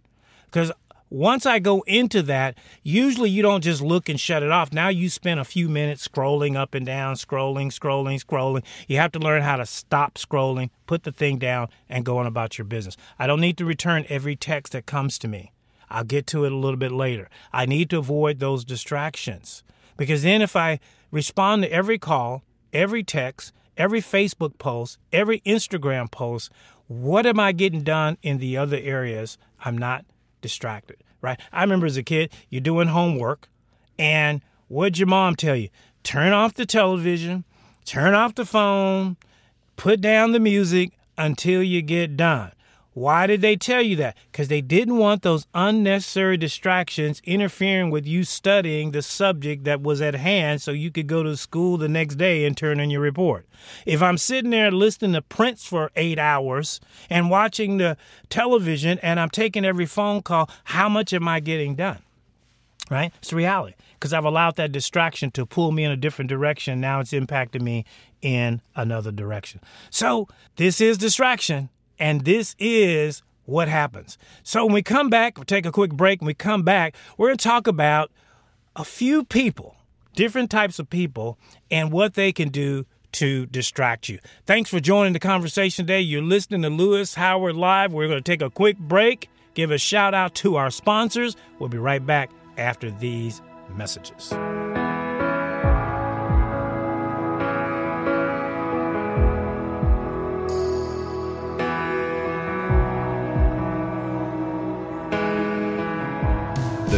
Because 0.47 0.71
once 1.11 1.47
I 1.47 1.59
go 1.59 1.81
into 1.87 2.23
that, 2.25 2.59
usually 2.83 3.31
you 3.31 3.41
don't 3.41 3.65
just 3.65 3.81
look 3.81 4.11
and 4.11 4.21
shut 4.21 4.43
it 4.43 4.51
off. 4.51 4.71
Now 4.71 4.89
you 4.89 5.09
spend 5.09 5.41
a 5.41 5.45
few 5.45 5.67
minutes 5.71 6.07
scrolling 6.07 6.57
up 6.57 6.75
and 6.75 6.85
down, 6.85 7.15
scrolling, 7.15 7.69
scrolling, 7.69 8.23
scrolling. 8.23 8.65
You 8.87 8.99
have 8.99 9.13
to 9.13 9.19
learn 9.19 9.41
how 9.41 9.57
to 9.57 9.65
stop 9.65 10.17
scrolling, 10.17 10.69
put 10.87 11.05
the 11.05 11.13
thing 11.13 11.39
down, 11.39 11.69
and 11.89 12.05
go 12.05 12.19
on 12.19 12.27
about 12.27 12.59
your 12.59 12.67
business. 12.67 12.99
I 13.19 13.27
don't 13.27 13.41
need 13.41 13.57
to 13.57 13.65
return 13.65 14.05
every 14.11 14.37
text 14.37 14.75
that 14.75 14.85
comes 14.85 15.19
to 15.21 15.29
me. 15.29 15.53
I'll 15.91 16.05
get 16.05 16.27
to 16.29 16.45
it 16.45 16.53
a 16.53 16.57
little 16.57 16.77
bit 16.77 16.93
later. 16.93 17.29
I 17.53 17.67
need 17.67 17.91
to 17.91 17.99
avoid 17.99 18.39
those 18.39 18.65
distractions 18.65 19.63
because 19.97 20.23
then 20.23 20.43
if 20.43 20.57
I 20.57 20.81
respond 21.11 21.63
to 21.63 21.73
every 21.73 21.99
call, 21.99 22.43
every 22.73 23.03
text, 23.03 23.53
every 23.77 24.01
Facebook 24.01 24.59
post, 24.59 24.99
every 25.13 25.41
Instagram 25.41 26.11
post, 26.11 26.51
what 26.87 27.27
am 27.27 27.39
I 27.39 27.53
getting 27.53 27.83
done 27.83 28.17
in 28.23 28.39
the 28.39 28.57
other 28.57 28.79
areas? 28.79 29.39
I'm 29.61 29.77
not 29.77 30.05
distracted, 30.41 30.97
right? 31.21 31.39
I 31.53 31.63
remember 31.63 31.87
as 31.87 31.97
a 31.97 32.03
kid, 32.03 32.33
you're 32.49 32.61
doing 32.61 32.89
homework, 32.89 33.49
and 33.99 34.41
what'd 34.69 34.99
your 34.99 35.09
mom 35.09 35.37
tell 35.37 35.57
you? 35.57 35.69
Turn 36.03 36.33
off 36.33 36.55
the 36.55 36.65
television, 36.67 37.45
turn 37.85 38.15
off 38.15 38.35
the 38.35 38.47
phone, 38.47 39.17
put 39.77 40.01
down 40.01 40.33
the 40.33 40.41
music 40.41 40.93
until 41.19 41.63
you 41.63 41.83
get 41.83 42.17
done. 42.17 42.53
Why 42.99 43.29
did 43.29 43.43
they 43.43 43.55
tell 43.55 43.81
you 43.81 43.95
that? 43.97 44.17
Because 44.33 44.49
they 44.49 44.61
didn't 44.61 44.97
want 44.97 45.23
those 45.23 45.47
unnecessary 45.55 46.37
distractions 46.37 47.23
interfering 47.23 47.91
with 47.91 48.07
you 48.07 48.25
studying 48.25 48.91
the 48.91 49.03
subject 49.03 49.63
that 49.65 49.81
was 49.81 50.03
at 50.03 50.17
hand 50.17 50.61
so 50.61 50.73
you 50.73 50.91
could 50.91 51.07
go 51.07 51.23
to 51.23 51.37
school 51.37 51.77
the 51.77 51.89
next 51.89 52.17
day 52.17 52.45
and 52.45 52.57
turn 52.57 52.81
in 52.81 52.91
your 52.91 53.01
report. 53.01 53.47
If 53.87 54.03
I'm 54.03 54.19
sitting 54.19 54.51
there 54.51 54.73
listening 54.73 55.13
to 55.13 55.23
Prince 55.23 55.65
for 55.65 55.93
eight 55.95 56.19
hours 56.19 56.81
and 57.09 57.31
watching 57.31 57.79
the 57.79 57.97
television 58.31 58.99
and 58.99 59.21
I'm 59.21 59.31
taking 59.31 59.65
every 59.65 59.87
phone 59.87 60.21
call, 60.21 60.51
how 60.65 60.89
much 60.89 61.13
am 61.13 61.29
I 61.29 61.39
getting 61.39 61.77
done? 61.77 61.99
Right? 62.91 63.13
It's 63.19 63.33
reality 63.33 63.77
because 63.95 64.13
I've 64.13 64.25
allowed 64.25 64.57
that 64.57 64.73
distraction 64.73 65.31
to 65.33 65.47
pull 65.47 65.71
me 65.71 65.85
in 65.85 65.93
a 65.93 65.97
different 65.97 66.31
direction. 66.31 66.81
Now 66.81 66.99
it's 66.99 67.13
impacting 67.13 67.63
me 67.63 67.85
in 68.23 68.61
another 68.75 69.13
direction. 69.13 69.61
So 69.89 70.27
this 70.57 70.81
is 70.81 70.99
distraction. 70.99 71.69
And 71.99 72.25
this 72.25 72.55
is 72.59 73.23
what 73.45 73.69
happens. 73.69 74.19
So 74.43 74.65
when 74.65 74.75
we 74.75 74.83
come 74.83 75.09
back, 75.09 75.37
we'll 75.37 75.45
take 75.45 75.67
a 75.67 75.73
quick 75.73 75.93
break. 75.93 76.21
When 76.21 76.27
we 76.27 76.35
come 76.35 76.63
back, 76.63 76.95
we're 77.17 77.29
going 77.29 77.39
to 77.39 77.45
talk 77.45 77.67
about 77.67 78.11
a 78.77 78.85
few 78.85 79.25
people, 79.25 79.77
different 80.15 80.51
types 80.51 80.79
of 80.79 80.91
people, 80.91 81.39
and 81.71 81.91
what 81.91 82.15
they 82.15 82.33
can 82.33 82.51
do 82.51 82.87
to 83.13 83.47
distract 83.47 84.09
you. 84.09 84.19
Thanks 84.47 84.69
for 84.69 84.81
joining 84.81 85.15
the 85.15 85.19
conversation 85.19 85.87
today. 85.87 86.01
You're 86.01 86.23
listening 86.23 86.63
to 86.63 86.71
Louis 86.71 87.15
Howard 87.15 87.57
Live. 87.57 87.93
We're 87.93 88.07
going 88.07 88.23
to 88.23 88.31
take 88.31 88.43
a 88.43 88.51
quick 88.51 88.79
break, 88.79 89.31
give 89.55 89.71
a 89.71 89.79
shout 89.79 90.15
out 90.15 90.35
to 90.37 90.57
our 90.57 90.71
sponsors. 90.71 91.35
We'll 91.59 91.71
be 91.71 91.79
right 91.79 92.05
back 92.05 92.31
after 92.59 92.91
these 92.91 93.41
messages. 93.75 94.33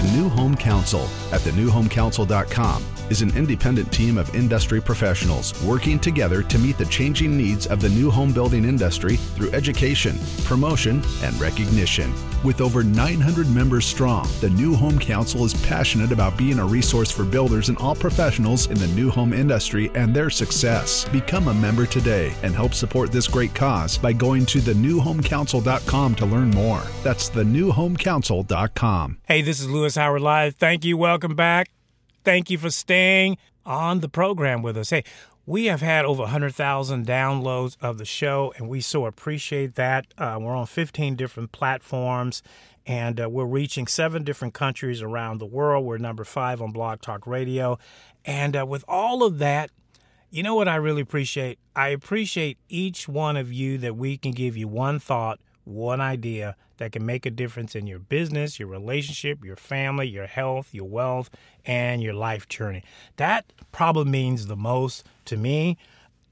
The 0.01 0.13
new 0.13 0.20
Home 0.29 0.57
Council 0.57 1.09
at 1.33 1.41
thenewhomecouncil.com 1.41 2.85
is 3.11 3.23
an 3.23 3.37
independent 3.37 3.93
team 3.93 4.17
of 4.17 4.35
industry 4.35 4.81
professionals 4.81 5.61
working 5.65 5.99
together 5.99 6.43
to 6.45 6.59
meet 6.59 6.79
the 6.79 6.87
changing 6.87 7.37
needs 7.37 7.67
of 7.67 7.81
the 7.81 7.89
new 7.89 8.11
home 8.11 8.33
building 8.33 8.65
industry 8.65 9.17
through 9.17 9.51
education, 9.51 10.17
promotion, 10.45 11.03
and 11.23 11.39
recognition. 11.41 12.13
With 12.43 12.61
over 12.61 12.83
900 12.83 13.51
members 13.51 13.85
strong, 13.85 14.27
the 14.41 14.49
New 14.49 14.75
Home 14.75 14.99
Council 14.99 15.45
is 15.45 15.55
passionate 15.67 16.13
about 16.13 16.39
being 16.39 16.59
a 16.59 16.65
resource 16.65 17.11
for 17.11 17.25
builders 17.25 17.69
and 17.69 17.77
all 17.79 17.95
professionals 17.95 18.69
in 18.69 18.79
the 18.79 18.87
new 18.89 19.11
home 19.11 19.33
industry 19.35 19.91
and 19.95 20.15
their 20.15 20.31
success. 20.31 21.07
Become 21.11 21.49
a 21.49 21.55
member 21.55 21.85
today 21.85 22.33
and 22.43 22.55
help 22.55 22.73
support 22.73 23.13
this 23.13 23.29
great 23.29 23.55
cause 23.55 23.99
by 23.99 24.13
going 24.13 24.47
to 24.47 24.59
thenewhomecouncil.com 24.59 26.15
to 26.15 26.27
learn 26.27 26.51
more. 26.51 26.83
That's 27.03 27.29
thenewhomecouncil.com. 27.29 29.19
Hey, 29.27 29.43
this 29.43 29.61
is 29.61 29.69
Louis 29.69 29.95
Howard 29.97 30.10
Live. 30.19 30.57
Thank 30.57 30.85
you. 30.85 30.97
Welcome 30.97 31.37
back. 31.37 31.71
Thank 32.25 32.51
you 32.51 32.59
for 32.59 32.71
staying 32.71 33.39
on 33.65 34.01
the 34.01 34.09
program 34.09 34.63
with 34.63 34.77
us. 34.77 34.91
Hey, 34.91 35.05
we 35.47 35.67
have 35.67 35.81
had 35.81 36.05
over 36.05 36.23
100,000 36.23 37.07
downloads 37.07 37.77
of 37.81 37.99
the 37.99 38.05
show, 38.05 38.53
and 38.57 38.69
we 38.69 38.81
so 38.81 39.07
appreciate 39.07 39.75
that. 39.75 40.07
Uh, 40.19 40.39
we're 40.41 40.55
on 40.55 40.67
15 40.67 41.17
different 41.17 41.53
platforms, 41.53 42.43
and 42.87 43.21
uh, 43.21 43.29
we're 43.29 43.45
reaching 43.45 43.87
seven 43.87 44.23
different 44.25 44.55
countries 44.55 45.03
around 45.03 45.39
the 45.39 45.47
world. 45.47 45.85
We're 45.85 45.99
number 45.99 46.25
five 46.25 46.61
on 46.63 46.73
Blog 46.73 47.01
Talk 47.01 47.27
Radio. 47.27 47.79
And 48.25 48.57
uh, 48.57 48.67
with 48.67 48.85
all 48.87 49.23
of 49.23 49.39
that, 49.39 49.71
you 50.31 50.43
know 50.43 50.55
what 50.55 50.69
I 50.69 50.77
really 50.77 51.03
appreciate? 51.03 51.59
I 51.75 51.89
appreciate 51.89 52.59
each 52.69 53.09
one 53.09 53.37
of 53.37 53.53
you 53.53 53.79
that 53.79 53.97
we 53.97 54.17
can 54.17 54.31
give 54.31 54.57
you 54.57 54.69
one 54.69 54.99
thought, 54.99 55.41
one 55.65 56.01
idea 56.01 56.57
that 56.81 56.93
can 56.93 57.05
make 57.05 57.27
a 57.27 57.31
difference 57.31 57.77
in 57.77 57.87
your 57.87 57.99
business, 57.99 58.59
your 58.59 58.67
relationship, 58.67 59.45
your 59.45 59.55
family, 59.55 60.09
your 60.09 60.27
health, 60.27 60.71
your 60.73 60.89
wealth, 60.89 61.29
and 61.67 62.03
your 62.03 62.15
life 62.15 62.49
journey. 62.49 62.83
That 63.17 63.53
probably 63.71 64.11
means 64.11 64.47
the 64.47 64.57
most 64.57 65.07
to 65.27 65.37
me. 65.37 65.77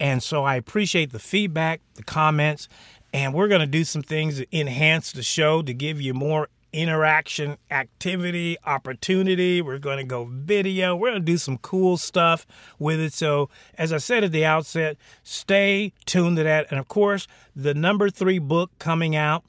And 0.00 0.22
so 0.22 0.44
I 0.44 0.56
appreciate 0.56 1.12
the 1.12 1.18
feedback, 1.18 1.82
the 1.94 2.02
comments, 2.02 2.66
and 3.12 3.34
we're 3.34 3.48
going 3.48 3.60
to 3.60 3.66
do 3.66 3.84
some 3.84 4.02
things 4.02 4.38
to 4.38 4.58
enhance 4.58 5.12
the 5.12 5.22
show 5.22 5.60
to 5.60 5.74
give 5.74 6.00
you 6.00 6.14
more 6.14 6.48
interaction, 6.72 7.58
activity, 7.70 8.56
opportunity. 8.64 9.60
We're 9.60 9.78
going 9.78 9.98
to 9.98 10.04
go 10.04 10.24
video. 10.30 10.96
We're 10.96 11.10
going 11.10 11.22
to 11.22 11.32
do 11.32 11.38
some 11.38 11.58
cool 11.58 11.98
stuff 11.98 12.46
with 12.78 13.00
it. 13.00 13.12
So, 13.12 13.50
as 13.76 13.92
I 13.92 13.98
said 13.98 14.24
at 14.24 14.32
the 14.32 14.46
outset, 14.46 14.96
stay 15.22 15.92
tuned 16.06 16.38
to 16.38 16.42
that. 16.42 16.68
And 16.70 16.80
of 16.80 16.88
course, 16.88 17.26
the 17.54 17.74
number 17.74 18.08
three 18.08 18.38
book 18.38 18.70
coming 18.78 19.14
out 19.14 19.44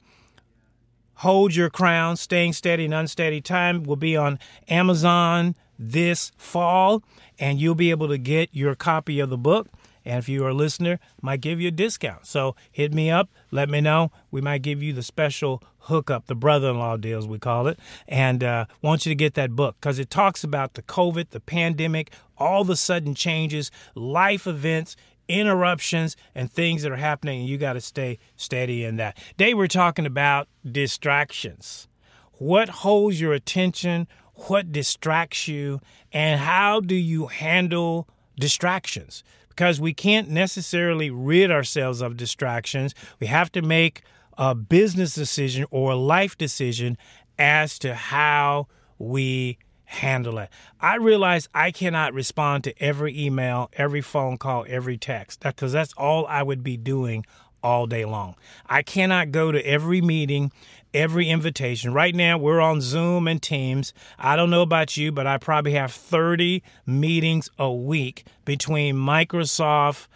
Hold 1.20 1.54
Your 1.54 1.68
Crown, 1.68 2.16
Staying 2.16 2.54
Steady 2.54 2.86
in 2.86 2.94
Unsteady 2.94 3.42
Time 3.42 3.82
will 3.82 3.96
be 3.96 4.16
on 4.16 4.38
Amazon 4.68 5.54
this 5.78 6.32
fall, 6.38 7.02
and 7.38 7.60
you'll 7.60 7.74
be 7.74 7.90
able 7.90 8.08
to 8.08 8.16
get 8.16 8.48
your 8.54 8.74
copy 8.74 9.20
of 9.20 9.28
the 9.28 9.36
book. 9.36 9.68
And 10.02 10.18
if 10.18 10.30
you're 10.30 10.48
a 10.48 10.54
listener, 10.54 10.98
might 11.20 11.42
give 11.42 11.60
you 11.60 11.68
a 11.68 11.72
discount. 11.72 12.24
So 12.24 12.56
hit 12.72 12.94
me 12.94 13.10
up, 13.10 13.28
let 13.50 13.68
me 13.68 13.82
know. 13.82 14.10
We 14.30 14.40
might 14.40 14.62
give 14.62 14.82
you 14.82 14.94
the 14.94 15.02
special 15.02 15.62
hookup, 15.80 16.24
the 16.24 16.34
brother-in-law 16.34 16.96
deals 16.96 17.28
we 17.28 17.38
call 17.38 17.66
it, 17.66 17.78
and 18.08 18.42
uh, 18.42 18.64
want 18.80 19.04
you 19.04 19.10
to 19.10 19.14
get 19.14 19.34
that 19.34 19.54
book 19.54 19.76
because 19.78 19.98
it 19.98 20.08
talks 20.08 20.42
about 20.42 20.72
the 20.72 20.82
COVID, 20.82 21.30
the 21.30 21.40
pandemic, 21.40 22.14
all 22.38 22.64
the 22.64 22.76
sudden 22.76 23.14
changes, 23.14 23.70
life 23.94 24.46
events 24.46 24.96
interruptions 25.30 26.16
and 26.34 26.50
things 26.50 26.82
that 26.82 26.92
are 26.92 26.96
happening, 26.96 27.40
and 27.40 27.48
you 27.48 27.58
got 27.58 27.74
to 27.74 27.80
stay 27.80 28.18
steady 28.36 28.84
in 28.84 28.96
that. 28.96 29.16
Today, 29.30 29.54
we're 29.54 29.66
talking 29.66 30.06
about 30.06 30.48
distractions. 30.70 31.88
What 32.34 32.68
holds 32.68 33.20
your 33.20 33.32
attention? 33.32 34.08
What 34.48 34.72
distracts 34.72 35.46
you? 35.46 35.80
And 36.12 36.40
how 36.40 36.80
do 36.80 36.94
you 36.94 37.26
handle 37.26 38.08
distractions? 38.38 39.22
Because 39.48 39.80
we 39.80 39.92
can't 39.92 40.30
necessarily 40.30 41.10
rid 41.10 41.50
ourselves 41.50 42.00
of 42.00 42.16
distractions. 42.16 42.94
We 43.18 43.26
have 43.26 43.52
to 43.52 43.62
make 43.62 44.02
a 44.38 44.54
business 44.54 45.14
decision 45.14 45.66
or 45.70 45.92
a 45.92 45.96
life 45.96 46.38
decision 46.38 46.96
as 47.38 47.78
to 47.80 47.94
how 47.94 48.68
we 48.98 49.58
handle 49.90 50.38
it. 50.38 50.48
I 50.80 50.96
realize 50.96 51.48
I 51.52 51.72
cannot 51.72 52.14
respond 52.14 52.62
to 52.64 52.82
every 52.82 53.18
email, 53.18 53.70
every 53.72 54.00
phone 54.00 54.38
call, 54.38 54.64
every 54.68 54.96
text 54.96 55.40
because 55.40 55.72
that's 55.72 55.92
all 55.94 56.26
I 56.26 56.44
would 56.44 56.62
be 56.62 56.76
doing 56.76 57.26
all 57.60 57.86
day 57.86 58.04
long. 58.04 58.36
I 58.68 58.82
cannot 58.82 59.32
go 59.32 59.50
to 59.50 59.60
every 59.66 60.00
meeting, 60.00 60.52
every 60.94 61.28
invitation. 61.28 61.92
Right 61.92 62.14
now, 62.14 62.38
we're 62.38 62.60
on 62.60 62.80
Zoom 62.80 63.26
and 63.26 63.42
Teams. 63.42 63.92
I 64.16 64.36
don't 64.36 64.48
know 64.48 64.62
about 64.62 64.96
you, 64.96 65.10
but 65.10 65.26
I 65.26 65.38
probably 65.38 65.72
have 65.72 65.92
30 65.92 66.62
meetings 66.86 67.50
a 67.58 67.72
week 67.72 68.24
between 68.44 68.94
Microsoft, 68.94 70.06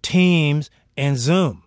Teams, 0.00 0.70
and 0.96 1.18
Zoom. 1.18 1.64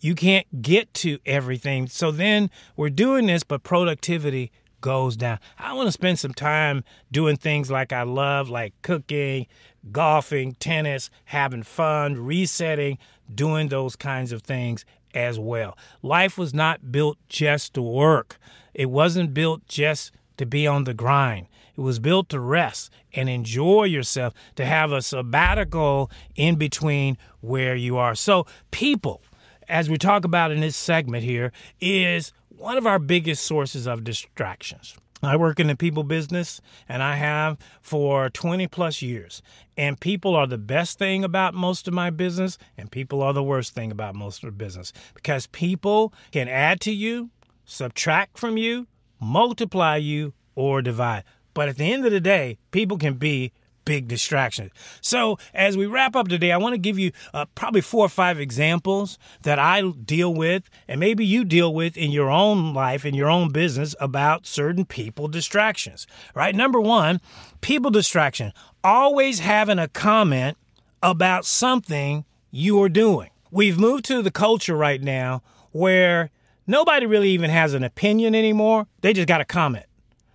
You 0.00 0.14
can't 0.14 0.62
get 0.62 0.92
to 0.94 1.18
everything. 1.26 1.86
So 1.86 2.10
then 2.10 2.50
we're 2.76 2.90
doing 2.90 3.26
this, 3.26 3.42
but 3.42 3.62
productivity 3.62 4.50
goes 4.84 5.16
down. 5.16 5.38
I 5.58 5.72
want 5.72 5.88
to 5.88 5.92
spend 5.92 6.18
some 6.18 6.34
time 6.34 6.84
doing 7.10 7.38
things 7.38 7.70
like 7.70 7.90
I 7.90 8.02
love, 8.02 8.50
like 8.50 8.74
cooking, 8.82 9.46
golfing, 9.90 10.56
tennis, 10.56 11.08
having 11.24 11.62
fun, 11.62 12.18
resetting, 12.18 12.98
doing 13.34 13.68
those 13.68 13.96
kinds 13.96 14.30
of 14.30 14.42
things 14.42 14.84
as 15.14 15.38
well. 15.38 15.78
Life 16.02 16.36
was 16.36 16.52
not 16.52 16.92
built 16.92 17.16
just 17.30 17.72
to 17.74 17.82
work, 17.82 18.36
it 18.74 18.90
wasn't 18.90 19.32
built 19.32 19.66
just 19.66 20.12
to 20.36 20.44
be 20.44 20.66
on 20.66 20.84
the 20.84 20.92
grind. 20.92 21.46
It 21.78 21.80
was 21.80 21.98
built 21.98 22.28
to 22.28 22.38
rest 22.38 22.90
and 23.14 23.30
enjoy 23.30 23.84
yourself, 23.84 24.34
to 24.56 24.66
have 24.66 24.92
a 24.92 25.00
sabbatical 25.00 26.10
in 26.36 26.56
between 26.56 27.16
where 27.40 27.74
you 27.74 27.96
are. 27.96 28.14
So, 28.14 28.44
people, 28.70 29.22
as 29.66 29.88
we 29.88 29.96
talk 29.96 30.26
about 30.26 30.52
in 30.52 30.60
this 30.60 30.76
segment 30.76 31.24
here, 31.24 31.52
is 31.80 32.34
one 32.56 32.76
of 32.76 32.86
our 32.86 32.98
biggest 32.98 33.44
sources 33.44 33.86
of 33.86 34.04
distractions. 34.04 34.96
I 35.22 35.36
work 35.36 35.58
in 35.58 35.68
the 35.68 35.76
people 35.76 36.04
business 36.04 36.60
and 36.88 37.02
I 37.02 37.16
have 37.16 37.58
for 37.80 38.28
20 38.30 38.66
plus 38.68 39.02
years. 39.02 39.42
And 39.76 39.98
people 39.98 40.36
are 40.36 40.46
the 40.46 40.58
best 40.58 40.98
thing 40.98 41.24
about 41.24 41.54
most 41.54 41.88
of 41.88 41.94
my 41.94 42.10
business, 42.10 42.58
and 42.76 42.90
people 42.90 43.22
are 43.22 43.32
the 43.32 43.42
worst 43.42 43.74
thing 43.74 43.90
about 43.90 44.14
most 44.14 44.44
of 44.44 44.48
the 44.48 44.56
business 44.56 44.92
because 45.14 45.46
people 45.48 46.12
can 46.30 46.48
add 46.48 46.80
to 46.82 46.92
you, 46.92 47.30
subtract 47.64 48.38
from 48.38 48.56
you, 48.56 48.86
multiply 49.20 49.96
you, 49.96 50.32
or 50.54 50.80
divide. 50.82 51.24
But 51.54 51.68
at 51.68 51.76
the 51.76 51.92
end 51.92 52.04
of 52.04 52.12
the 52.12 52.20
day, 52.20 52.58
people 52.70 52.98
can 52.98 53.14
be 53.14 53.52
big 53.84 54.08
distractions. 54.08 54.70
So, 55.00 55.38
as 55.52 55.76
we 55.76 55.86
wrap 55.86 56.16
up 56.16 56.28
today, 56.28 56.52
I 56.52 56.56
want 56.56 56.74
to 56.74 56.78
give 56.78 56.98
you 56.98 57.12
uh, 57.32 57.46
probably 57.54 57.80
four 57.80 58.06
or 58.06 58.08
five 58.08 58.38
examples 58.40 59.18
that 59.42 59.58
I 59.58 59.82
deal 59.82 60.32
with, 60.34 60.64
and 60.88 61.00
maybe 61.00 61.24
you 61.24 61.44
deal 61.44 61.72
with 61.72 61.96
in 61.96 62.10
your 62.10 62.30
own 62.30 62.74
life, 62.74 63.04
in 63.04 63.14
your 63.14 63.28
own 63.28 63.50
business, 63.50 63.94
about 64.00 64.46
certain 64.46 64.84
people 64.84 65.28
distractions. 65.28 66.06
Right? 66.34 66.54
Number 66.54 66.80
one, 66.80 67.20
people 67.60 67.90
distraction. 67.90 68.52
Always 68.82 69.38
having 69.40 69.78
a 69.78 69.88
comment 69.88 70.56
about 71.02 71.44
something 71.44 72.24
you 72.50 72.82
are 72.82 72.88
doing. 72.88 73.30
We've 73.50 73.78
moved 73.78 74.04
to 74.06 74.22
the 74.22 74.30
culture 74.30 74.76
right 74.76 75.00
now 75.00 75.42
where 75.72 76.30
nobody 76.66 77.04
really 77.06 77.30
even 77.30 77.50
has 77.50 77.74
an 77.74 77.84
opinion 77.84 78.34
anymore, 78.34 78.86
they 79.00 79.12
just 79.12 79.28
got 79.28 79.40
a 79.40 79.44
comment. 79.44 79.86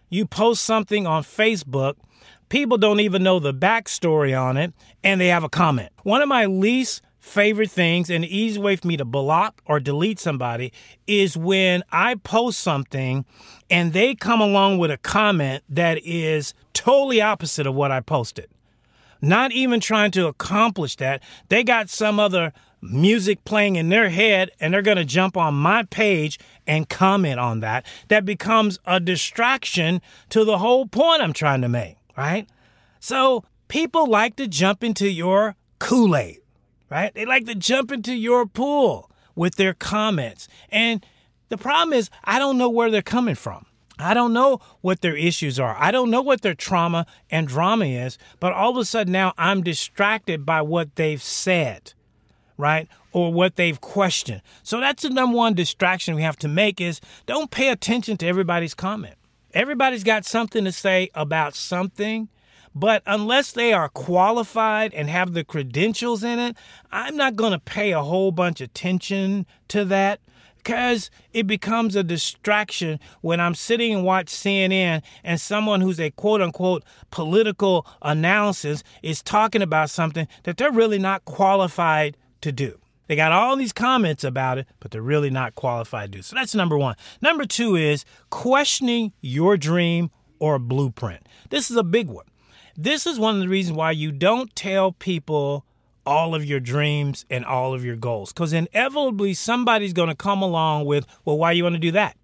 You 0.09 0.25
post 0.25 0.63
something 0.63 1.07
on 1.07 1.23
Facebook 1.23 1.95
people 2.49 2.77
don't 2.77 2.99
even 2.99 3.23
know 3.23 3.39
the 3.39 3.53
backstory 3.53 4.39
on 4.39 4.57
it, 4.57 4.73
and 5.03 5.21
they 5.21 5.27
have 5.27 5.43
a 5.43 5.49
comment. 5.49 5.91
One 6.03 6.21
of 6.21 6.27
my 6.27 6.45
least 6.45 7.01
favorite 7.19 7.69
things 7.71 8.09
and 8.09 8.23
the 8.23 8.37
easy 8.37 8.59
way 8.59 8.75
for 8.75 8.87
me 8.87 8.97
to 8.97 9.05
block 9.05 9.61
or 9.65 9.79
delete 9.79 10.19
somebody 10.19 10.71
is 11.05 11.37
when 11.37 11.83
I 11.91 12.15
post 12.15 12.59
something 12.59 13.25
and 13.69 13.93
they 13.93 14.15
come 14.15 14.41
along 14.41 14.79
with 14.79 14.89
a 14.89 14.97
comment 14.97 15.63
that 15.69 15.99
is 16.03 16.53
totally 16.73 17.21
opposite 17.21 17.67
of 17.67 17.75
what 17.75 17.91
I 17.91 17.99
posted. 17.99 18.49
Not 19.21 19.51
even 19.51 19.79
trying 19.81 20.11
to 20.11 20.27
accomplish 20.27 20.95
that. 20.95 21.21
They 21.49 21.63
got 21.63 21.89
some 21.89 22.19
other 22.19 22.53
music 22.81 23.43
playing 23.43 23.75
in 23.75 23.89
their 23.89 24.09
head 24.09 24.49
and 24.59 24.73
they're 24.73 24.81
going 24.81 24.97
to 24.97 25.05
jump 25.05 25.35
on 25.35 25.53
my 25.53 25.83
page 25.83 26.39
and 26.65 26.87
comment 26.87 27.37
on 27.37 27.59
that. 27.59 27.85
That 28.07 28.23
becomes 28.23 28.79
a 28.85 29.01
distraction 29.01 30.01
to 30.29 30.45
the 30.45 30.59
whole 30.59 30.87
point 30.87 31.21
I'm 31.21 31.33
trying 31.33 31.61
to 31.61 31.69
make 31.69 31.98
right? 32.19 32.49
So 32.99 33.45
people 33.69 34.05
like 34.05 34.35
to 34.35 34.47
jump 34.47 34.83
into 34.83 35.09
your 35.09 35.55
Kool 35.79 36.17
Aid, 36.17 36.41
right? 36.89 37.13
They 37.13 37.25
like 37.25 37.45
to 37.45 37.55
jump 37.55 37.93
into 37.93 38.13
your 38.13 38.45
pool 38.45 39.09
with 39.35 39.55
their 39.55 39.73
comments. 39.73 40.49
And 40.67 41.05
the 41.47 41.57
problem 41.57 41.93
is, 41.93 42.09
I 42.25 42.37
don't 42.37 42.57
know 42.57 42.69
where 42.69 42.91
they're 42.91 43.01
coming 43.01 43.35
from. 43.35 43.65
I 43.97 44.13
don't 44.13 44.33
know 44.33 44.59
what 44.81 44.99
their 44.99 45.15
issues 45.15 45.61
are. 45.61 45.77
I 45.79 45.91
don't 45.91 46.11
know 46.11 46.21
what 46.21 46.41
their 46.41 46.53
trauma 46.53 47.05
and 47.31 47.47
drama 47.47 47.85
is, 47.85 48.17
but 48.41 48.51
all 48.51 48.71
of 48.71 48.77
a 48.77 48.83
sudden 48.83 49.13
now 49.13 49.33
I'm 49.37 49.63
distracted 49.63 50.45
by 50.45 50.61
what 50.61 50.97
they've 50.97 51.23
said, 51.23 51.93
right? 52.57 52.89
Or 53.13 53.31
what 53.31 53.55
they've 53.55 53.79
questioned. 53.79 54.41
So 54.61 54.81
that's 54.81 55.03
the 55.03 55.09
number 55.09 55.37
one 55.37 55.53
distraction 55.53 56.15
we 56.15 56.21
have 56.23 56.37
to 56.39 56.49
make 56.49 56.81
is 56.81 56.99
don't 57.25 57.49
pay 57.49 57.69
attention 57.69 58.17
to 58.17 58.27
everybody's 58.27 58.73
comment. 58.73 59.15
Everybody's 59.53 60.03
got 60.03 60.25
something 60.25 60.63
to 60.65 60.71
say 60.71 61.09
about 61.15 61.55
something, 61.55 62.29
but 62.75 63.01
unless 63.07 63.51
they 63.51 63.73
are 63.73 63.89
qualified 63.89 64.93
and 64.93 65.09
have 65.09 65.33
the 65.33 65.43
credentials 65.43 66.23
in 66.23 66.37
it, 66.37 66.55
I'm 66.91 67.15
not 67.15 67.35
going 67.35 67.53
to 67.53 67.59
pay 67.59 67.91
a 67.91 68.03
whole 68.03 68.31
bunch 68.31 68.61
of 68.61 68.65
attention 68.65 69.47
to 69.69 69.85
that 69.85 70.19
because 70.57 71.09
it 71.33 71.47
becomes 71.47 71.95
a 71.95 72.03
distraction 72.03 72.99
when 73.21 73.39
I'm 73.39 73.55
sitting 73.55 73.93
and 73.93 74.03
watch 74.03 74.27
CNN 74.27 75.01
and 75.23 75.41
someone 75.41 75.81
who's 75.81 75.99
a 75.99 76.11
quote 76.11 76.41
unquote 76.41 76.83
political 77.09 77.87
analysis 78.03 78.83
is 79.01 79.23
talking 79.23 79.63
about 79.63 79.89
something 79.89 80.27
that 80.43 80.57
they're 80.57 80.71
really 80.71 80.99
not 80.99 81.25
qualified 81.25 82.17
to 82.41 82.51
do. 82.51 82.79
They 83.09 83.15
got 83.15 83.31
all 83.31 83.55
these 83.55 83.73
comments 83.73 84.23
about 84.23 84.59
it, 84.59 84.67
but 84.79 84.91
they're 84.91 85.01
really 85.01 85.31
not 85.31 85.55
qualified 85.55 86.11
to 86.11 86.19
do. 86.19 86.21
So 86.21 86.35
that's 86.35 86.53
number 86.53 86.77
one. 86.77 86.95
Number 87.23 87.43
two 87.43 87.75
is 87.75 88.05
questioning 88.29 89.13
your 89.19 89.57
dream 89.57 90.11
or 90.37 90.59
blueprint. 90.59 91.27
This 91.49 91.71
is 91.71 91.75
a 91.75 91.83
big 91.83 92.07
one. 92.07 92.27
This 92.77 93.07
is 93.07 93.17
one 93.17 93.33
of 93.33 93.41
the 93.41 93.49
reasons 93.49 93.75
why 93.75 93.91
you 93.91 94.11
don't 94.11 94.55
tell 94.55 94.91
people 94.91 95.65
all 96.05 96.35
of 96.35 96.45
your 96.45 96.59
dreams 96.59 97.25
and 97.31 97.43
all 97.43 97.73
of 97.73 97.83
your 97.83 97.95
goals. 97.95 98.31
Because 98.31 98.53
inevitably 98.53 99.33
somebody's 99.33 99.91
going 99.91 100.09
to 100.09 100.15
come 100.15 100.43
along 100.43 100.85
with, 100.85 101.07
well, 101.25 101.39
why 101.39 101.53
you 101.53 101.63
want 101.63 101.73
to 101.73 101.79
do 101.79 101.91
that? 101.91 102.15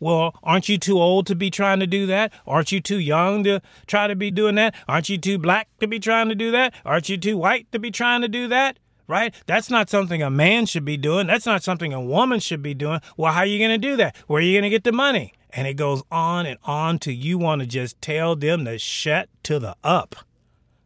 Well, 0.00 0.38
aren't 0.42 0.68
you 0.68 0.76
too 0.76 1.00
old 1.00 1.26
to 1.28 1.34
be 1.34 1.48
trying 1.48 1.80
to 1.80 1.86
do 1.86 2.04
that? 2.08 2.30
Aren't 2.46 2.72
you 2.72 2.82
too 2.82 2.98
young 2.98 3.42
to 3.44 3.62
try 3.86 4.06
to 4.06 4.14
be 4.14 4.30
doing 4.30 4.56
that? 4.56 4.74
Aren't 4.86 5.08
you 5.08 5.16
too 5.16 5.38
black 5.38 5.66
to 5.80 5.86
be 5.86 5.98
trying 5.98 6.28
to 6.28 6.34
do 6.34 6.50
that? 6.50 6.74
Aren't 6.84 7.08
you 7.08 7.16
too 7.16 7.38
white 7.38 7.72
to 7.72 7.78
be 7.78 7.90
trying 7.90 8.20
to 8.20 8.28
do 8.28 8.48
that? 8.48 8.78
Right? 9.06 9.34
That's 9.46 9.70
not 9.70 9.90
something 9.90 10.22
a 10.22 10.30
man 10.30 10.66
should 10.66 10.84
be 10.84 10.96
doing. 10.96 11.26
That's 11.26 11.46
not 11.46 11.62
something 11.62 11.92
a 11.92 12.00
woman 12.00 12.40
should 12.40 12.62
be 12.62 12.74
doing. 12.74 13.00
Well, 13.16 13.32
how 13.32 13.40
are 13.40 13.46
you 13.46 13.58
going 13.58 13.78
to 13.80 13.88
do 13.88 13.96
that? 13.96 14.16
Where 14.26 14.38
are 14.38 14.44
you 14.44 14.54
going 14.54 14.64
to 14.64 14.70
get 14.70 14.84
the 14.84 14.92
money? 14.92 15.32
And 15.50 15.68
it 15.68 15.74
goes 15.74 16.02
on 16.10 16.46
and 16.46 16.58
on 16.64 16.98
till 16.98 17.14
you 17.14 17.38
want 17.38 17.60
to 17.60 17.66
just 17.66 18.00
tell 18.00 18.34
them 18.34 18.64
to 18.64 18.78
shut 18.78 19.28
to 19.44 19.58
the 19.58 19.76
up. 19.84 20.16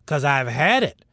Because 0.05 0.25
I've 0.25 0.49
had 0.49 0.83
it, 0.83 1.05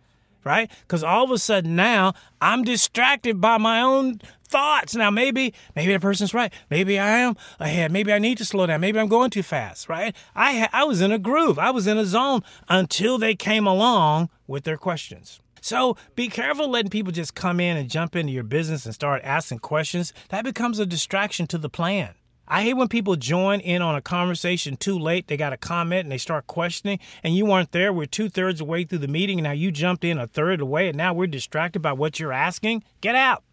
right? 0.44 0.70
Because 0.82 1.04
all 1.04 1.24
of 1.24 1.32
a 1.32 1.38
sudden 1.38 1.76
now 1.76 2.14
I'm 2.42 2.64
distracted 2.64 3.40
by 3.40 3.58
my 3.58 3.82
own 3.82 4.20
thoughts. 4.48 4.96
Now 4.96 5.10
maybe 5.10 5.54
maybe 5.76 5.94
the 5.94 6.00
person's 6.00 6.34
right. 6.34 6.52
Maybe 6.70 7.00
I 7.00 7.20
am 7.20 7.36
ahead. 7.60 7.92
Maybe 7.92 8.12
I 8.14 8.20
need 8.20 8.38
to 8.40 8.46
slow 8.46 8.66
down. 8.66 8.82
Maybe 8.82 9.00
I'm 9.00 9.08
going 9.08 9.32
too 9.32 9.44
fast, 9.44 9.90
right? 9.90 10.16
I 10.34 10.60
ha- 10.60 10.70
I 10.72 10.84
was 10.84 11.02
in 11.02 11.12
a 11.12 11.20
groove. 11.20 11.60
I 11.60 11.72
was 11.72 11.88
in 11.88 11.98
a 11.98 12.06
zone 12.06 12.42
until 12.70 13.18
they 13.18 13.36
came 13.36 13.68
along 13.68 14.30
with 14.48 14.64
their 14.64 14.78
questions. 14.78 15.42
So 15.66 15.98
be 16.14 16.28
careful 16.28 16.70
letting 16.70 16.92
people 16.92 17.12
just 17.12 17.34
come 17.34 17.60
in 17.60 17.76
and 17.76 17.90
jump 17.90 18.16
into 18.16 18.32
your 18.32 18.44
business 18.44 18.86
and 18.86 18.94
start 18.94 19.24
asking 19.24 19.60
questions. 19.60 20.14
That 20.30 20.44
becomes 20.44 20.78
a 20.78 20.86
distraction 20.86 21.48
to 21.48 21.58
the 21.58 21.72
plan. 21.72 22.14
I 22.48 22.62
hate 22.62 22.76
when 22.76 22.88
people 22.88 23.16
join 23.16 23.62
in 23.62 23.82
on 23.82 23.96
a 23.96 24.02
conversation 24.02 24.78
too 24.78 25.00
late. 25.00 25.26
They 25.26 25.38
got 25.38 25.54
a 25.54 25.58
comment 25.58 26.04
and 26.04 26.12
they 26.12 26.20
start 26.20 26.46
questioning, 26.46 27.00
and 27.24 27.36
you 27.36 27.48
weren't 27.48 27.72
there. 27.72 27.92
We're 27.92 28.06
two 28.06 28.30
thirds 28.30 28.62
of 28.62 28.68
the 28.68 28.72
way 28.72 28.84
through 28.84 29.00
the 29.00 29.08
meeting, 29.08 29.40
and 29.40 29.46
now 29.46 29.54
you 29.54 29.72
jumped 29.72 30.04
in 30.04 30.20
a 30.20 30.28
third 30.28 30.54
of 30.54 30.60
the 30.60 30.66
way, 30.68 30.88
and 30.88 30.96
now 30.96 31.16
we're 31.16 31.26
distracted 31.26 31.82
by 31.82 31.94
what 31.94 32.20
you're 32.20 32.32
asking. 32.32 32.84
Get 33.02 33.16
out. 33.16 33.44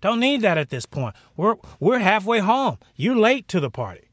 Don't 0.00 0.20
need 0.20 0.40
that 0.40 0.56
at 0.56 0.70
this 0.70 0.86
point. 0.86 1.16
We're 1.36 1.56
we're 1.78 1.98
halfway 1.98 2.38
home. 2.38 2.78
You're 2.96 3.14
late 3.14 3.46
to 3.48 3.60
the 3.60 3.68
party. 3.68 4.08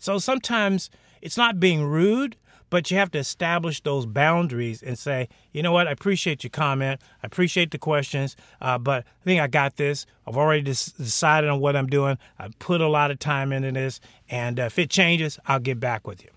So 0.00 0.18
sometimes 0.18 0.90
it's 1.22 1.36
not 1.36 1.60
being 1.60 1.84
rude, 1.84 2.36
but 2.70 2.90
you 2.90 2.96
have 2.96 3.10
to 3.12 3.18
establish 3.18 3.80
those 3.82 4.06
boundaries 4.06 4.82
and 4.82 4.98
say, 4.98 5.28
you 5.52 5.62
know 5.62 5.72
what, 5.72 5.88
I 5.88 5.92
appreciate 5.92 6.42
your 6.42 6.50
comment. 6.50 7.00
I 7.22 7.26
appreciate 7.26 7.70
the 7.70 7.78
questions, 7.78 8.36
uh, 8.60 8.78
but 8.78 9.04
I 9.04 9.24
think 9.24 9.40
I 9.40 9.46
got 9.46 9.76
this. 9.76 10.06
I've 10.26 10.36
already 10.36 10.62
decided 10.62 11.48
on 11.48 11.60
what 11.60 11.76
I'm 11.76 11.86
doing. 11.86 12.18
I 12.38 12.48
put 12.58 12.80
a 12.80 12.88
lot 12.88 13.10
of 13.10 13.18
time 13.18 13.52
into 13.52 13.72
this, 13.72 14.00
and 14.28 14.58
uh, 14.58 14.64
if 14.64 14.78
it 14.78 14.90
changes, 14.90 15.38
I'll 15.46 15.60
get 15.60 15.80
back 15.80 16.06
with 16.06 16.22
you. 16.22 16.30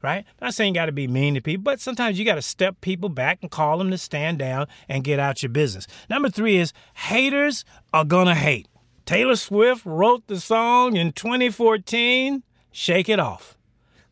Right? 0.00 0.24
Not 0.40 0.54
saying 0.54 0.74
you 0.74 0.80
got 0.80 0.86
to 0.86 0.92
be 0.92 1.08
mean 1.08 1.34
to 1.34 1.40
people, 1.40 1.64
but 1.64 1.80
sometimes 1.80 2.20
you 2.20 2.24
got 2.24 2.36
to 2.36 2.42
step 2.42 2.80
people 2.80 3.08
back 3.08 3.40
and 3.42 3.50
call 3.50 3.78
them 3.78 3.90
to 3.90 3.98
stand 3.98 4.38
down 4.38 4.68
and 4.88 5.02
get 5.02 5.18
out 5.18 5.42
your 5.42 5.50
business. 5.50 5.88
Number 6.08 6.30
three 6.30 6.56
is 6.56 6.72
haters 6.94 7.64
are 7.92 8.04
gonna 8.04 8.36
hate. 8.36 8.68
Taylor 9.06 9.34
Swift 9.34 9.84
wrote 9.84 10.24
the 10.28 10.38
song 10.38 10.94
in 10.94 11.10
2014, 11.10 12.44
Shake 12.70 13.08
It 13.08 13.18
Off 13.18 13.57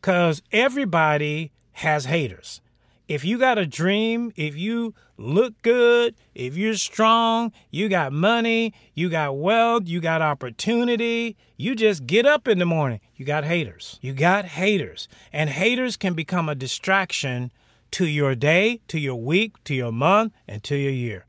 because 0.01 0.41
everybody 0.51 1.51
has 1.73 2.05
haters. 2.05 2.61
If 3.07 3.23
you 3.23 3.37
got 3.37 3.57
a 3.57 3.65
dream, 3.65 4.33
if 4.35 4.57
you 4.57 4.93
look 5.17 5.61
good, 5.61 6.13
if 6.35 6.57
you're 6.57 6.75
strong, 6.75 7.53
you 7.71 7.87
got 7.87 8.11
money, 8.11 8.73
you 8.93 9.09
got 9.09 9.37
wealth, 9.37 9.83
you 9.85 10.01
got 10.01 10.21
opportunity, 10.21 11.37
you 11.55 11.73
just 11.73 12.05
get 12.05 12.25
up 12.25 12.47
in 12.47 12.59
the 12.59 12.65
morning, 12.65 12.99
you 13.15 13.25
got 13.25 13.45
haters. 13.45 13.97
You 14.01 14.13
got 14.13 14.45
haters. 14.45 15.07
And 15.31 15.49
haters 15.49 15.95
can 15.95 16.15
become 16.15 16.49
a 16.49 16.55
distraction 16.55 17.51
to 17.91 18.05
your 18.05 18.35
day, 18.35 18.81
to 18.89 18.99
your 18.99 19.15
week, 19.15 19.63
to 19.63 19.73
your 19.73 19.93
month, 19.93 20.33
and 20.47 20.61
to 20.63 20.75
your 20.75 20.91
year. 20.91 21.25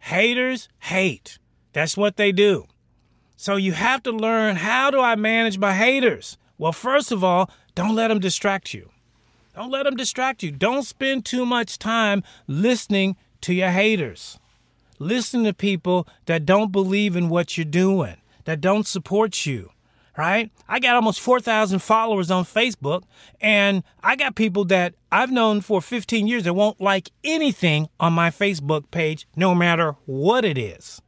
Haters 0.00 0.68
hate. 0.80 1.38
That's 1.72 1.96
what 1.96 2.16
they 2.16 2.32
do. 2.32 2.66
So 3.36 3.56
you 3.56 3.72
have 3.72 4.02
to 4.02 4.10
learn 4.10 4.56
how 4.56 4.90
do 4.90 5.00
I 5.00 5.14
manage 5.14 5.58
my 5.58 5.74
haters? 5.74 6.36
Well, 6.58 6.72
first 6.72 7.10
of 7.10 7.24
all, 7.24 7.50
don't 7.74 7.94
let 7.94 8.08
them 8.08 8.20
distract 8.20 8.74
you. 8.74 8.90
Don't 9.54 9.70
let 9.70 9.84
them 9.84 9.96
distract 9.96 10.42
you. 10.42 10.50
Don't 10.50 10.84
spend 10.84 11.24
too 11.24 11.44
much 11.44 11.78
time 11.78 12.22
listening 12.46 13.16
to 13.42 13.52
your 13.52 13.70
haters. 13.70 14.38
Listen 14.98 15.44
to 15.44 15.54
people 15.54 16.06
that 16.26 16.44
don't 16.44 16.72
believe 16.72 17.16
in 17.16 17.28
what 17.28 17.56
you're 17.56 17.64
doing, 17.64 18.16
that 18.44 18.60
don't 18.60 18.86
support 18.86 19.46
you, 19.46 19.70
right? 20.16 20.50
I 20.68 20.78
got 20.78 20.94
almost 20.94 21.20
4,000 21.20 21.78
followers 21.78 22.30
on 22.30 22.44
Facebook, 22.44 23.04
and 23.40 23.82
I 24.02 24.14
got 24.14 24.34
people 24.34 24.66
that 24.66 24.94
I've 25.10 25.30
known 25.30 25.62
for 25.62 25.80
15 25.80 26.26
years 26.26 26.44
that 26.44 26.54
won't 26.54 26.80
like 26.80 27.10
anything 27.24 27.88
on 27.98 28.12
my 28.12 28.28
Facebook 28.30 28.90
page, 28.90 29.26
no 29.34 29.54
matter 29.54 29.96
what 30.04 30.44
it 30.44 30.58
is. 30.58 31.00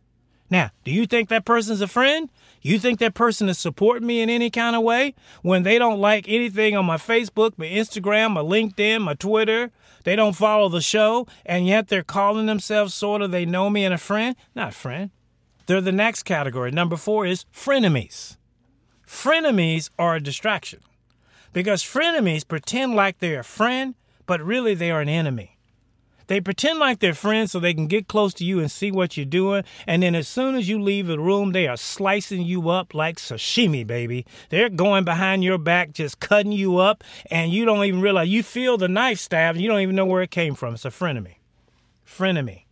Now, 0.49 0.71
do 0.85 0.91
you 0.91 1.07
think 1.07 1.29
that 1.29 1.45
person's 1.45 1.81
a 1.81 1.89
friend? 1.89 2.31
You 2.63 2.79
think 2.79 3.01
that 3.01 3.15
person 3.15 3.49
is 3.49 3.59
supporting 3.59 4.07
me 4.07 4.23
in 4.23 4.31
any 4.31 4.49
kind 4.49 4.77
of 4.77 4.83
way 4.83 5.15
when 5.43 5.65
they 5.65 5.79
don't 5.79 6.01
like 6.01 6.29
anything 6.29 6.77
on 6.77 6.87
my 6.87 6.97
Facebook, 6.97 7.59
my 7.59 7.67
Instagram, 7.67 8.33
my 8.33 8.41
LinkedIn, 8.41 9.03
my 9.03 9.15
Twitter? 9.15 9.73
They 10.05 10.15
don't 10.15 10.37
follow 10.37 10.69
the 10.69 10.81
show, 10.81 11.27
and 11.45 11.67
yet 11.67 11.89
they're 11.89 12.05
calling 12.05 12.47
themselves 12.47 12.95
sort 12.95 13.21
of 13.21 13.33
they 13.33 13.45
know 13.45 13.69
me 13.69 13.85
and 13.85 13.93
a 13.93 13.99
friend? 13.99 14.37
Not 14.55 14.75
friend. 14.75 15.11
They're 15.67 15.81
the 15.81 15.93
next 15.93 16.23
category. 16.23 16.71
Number 16.71 16.97
four 16.97 17.27
is 17.27 17.47
frenemies. 17.53 18.37
Frenemies 19.07 19.91
are 19.99 20.17
a 20.17 20.23
distraction 20.23 20.81
because 21.53 21.83
frenemies 21.83 22.47
pretend 22.47 22.95
like 22.95 23.19
they're 23.19 23.41
a 23.41 23.45
friend, 23.45 23.95
but 24.27 24.41
really 24.41 24.75
they 24.75 24.91
are 24.91 25.01
an 25.01 25.09
enemy. 25.09 25.52
They 26.27 26.41
pretend 26.41 26.79
like 26.79 27.01
they're 27.01 27.15
friends 27.15 27.53
so 27.53 27.61
they 27.61 27.75
can 27.75 27.87
get 27.87 28.09
close 28.09 28.35
to 28.35 28.45
you 28.45 28.61
and 28.61 28.71
see 28.71 28.91
what 28.91 29.17
you're 29.17 29.27
doing. 29.27 29.65
And 29.87 30.03
then 30.03 30.15
as 30.15 30.29
soon 30.29 30.55
as 30.55 30.69
you 30.69 30.81
leave 30.81 31.07
the 31.07 31.19
room, 31.19 31.53
they 31.53 31.67
are 31.67 31.77
slicing 31.77 32.43
you 32.43 32.69
up 32.69 32.95
like 32.95 33.17
sashimi, 33.17 33.87
baby. 33.87 34.27
They're 34.49 34.69
going 34.69 35.05
behind 35.05 35.45
your 35.45 35.59
back, 35.59 35.93
just 35.93 36.21
cutting 36.21 36.53
you 36.53 36.79
up, 36.79 37.05
and 37.31 37.53
you 37.53 37.65
don't 37.65 37.85
even 37.85 38.01
realize. 38.01 38.29
You 38.29 38.43
feel 38.43 38.79
the 38.79 38.89
knife 38.89 39.19
stab, 39.19 39.55
and 39.55 39.63
you 39.63 39.69
don't 39.69 39.81
even 39.81 39.97
know 39.97 40.07
where 40.07 40.23
it 40.23 40.31
came 40.31 40.55
from. 40.55 40.75
It's 40.75 40.85
a 40.85 40.91
frenemy. 40.91 41.37
Frenemy. 42.07 42.65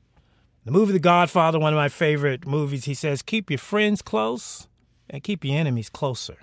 The 0.65 0.73
movie 0.73 0.93
The 0.93 0.99
Godfather, 0.99 1.59
one 1.59 1.73
of 1.73 1.79
my 1.79 1.89
favorite 1.89 2.47
movies, 2.47 2.85
he 2.85 2.95
says, 2.95 3.23
keep 3.23 3.51
your 3.51 3.59
friends 3.59 4.03
close 4.03 4.69
and 5.09 5.23
keep 5.23 5.45
your 5.45 5.57
enemies 5.57 5.89
closer. 5.89 6.37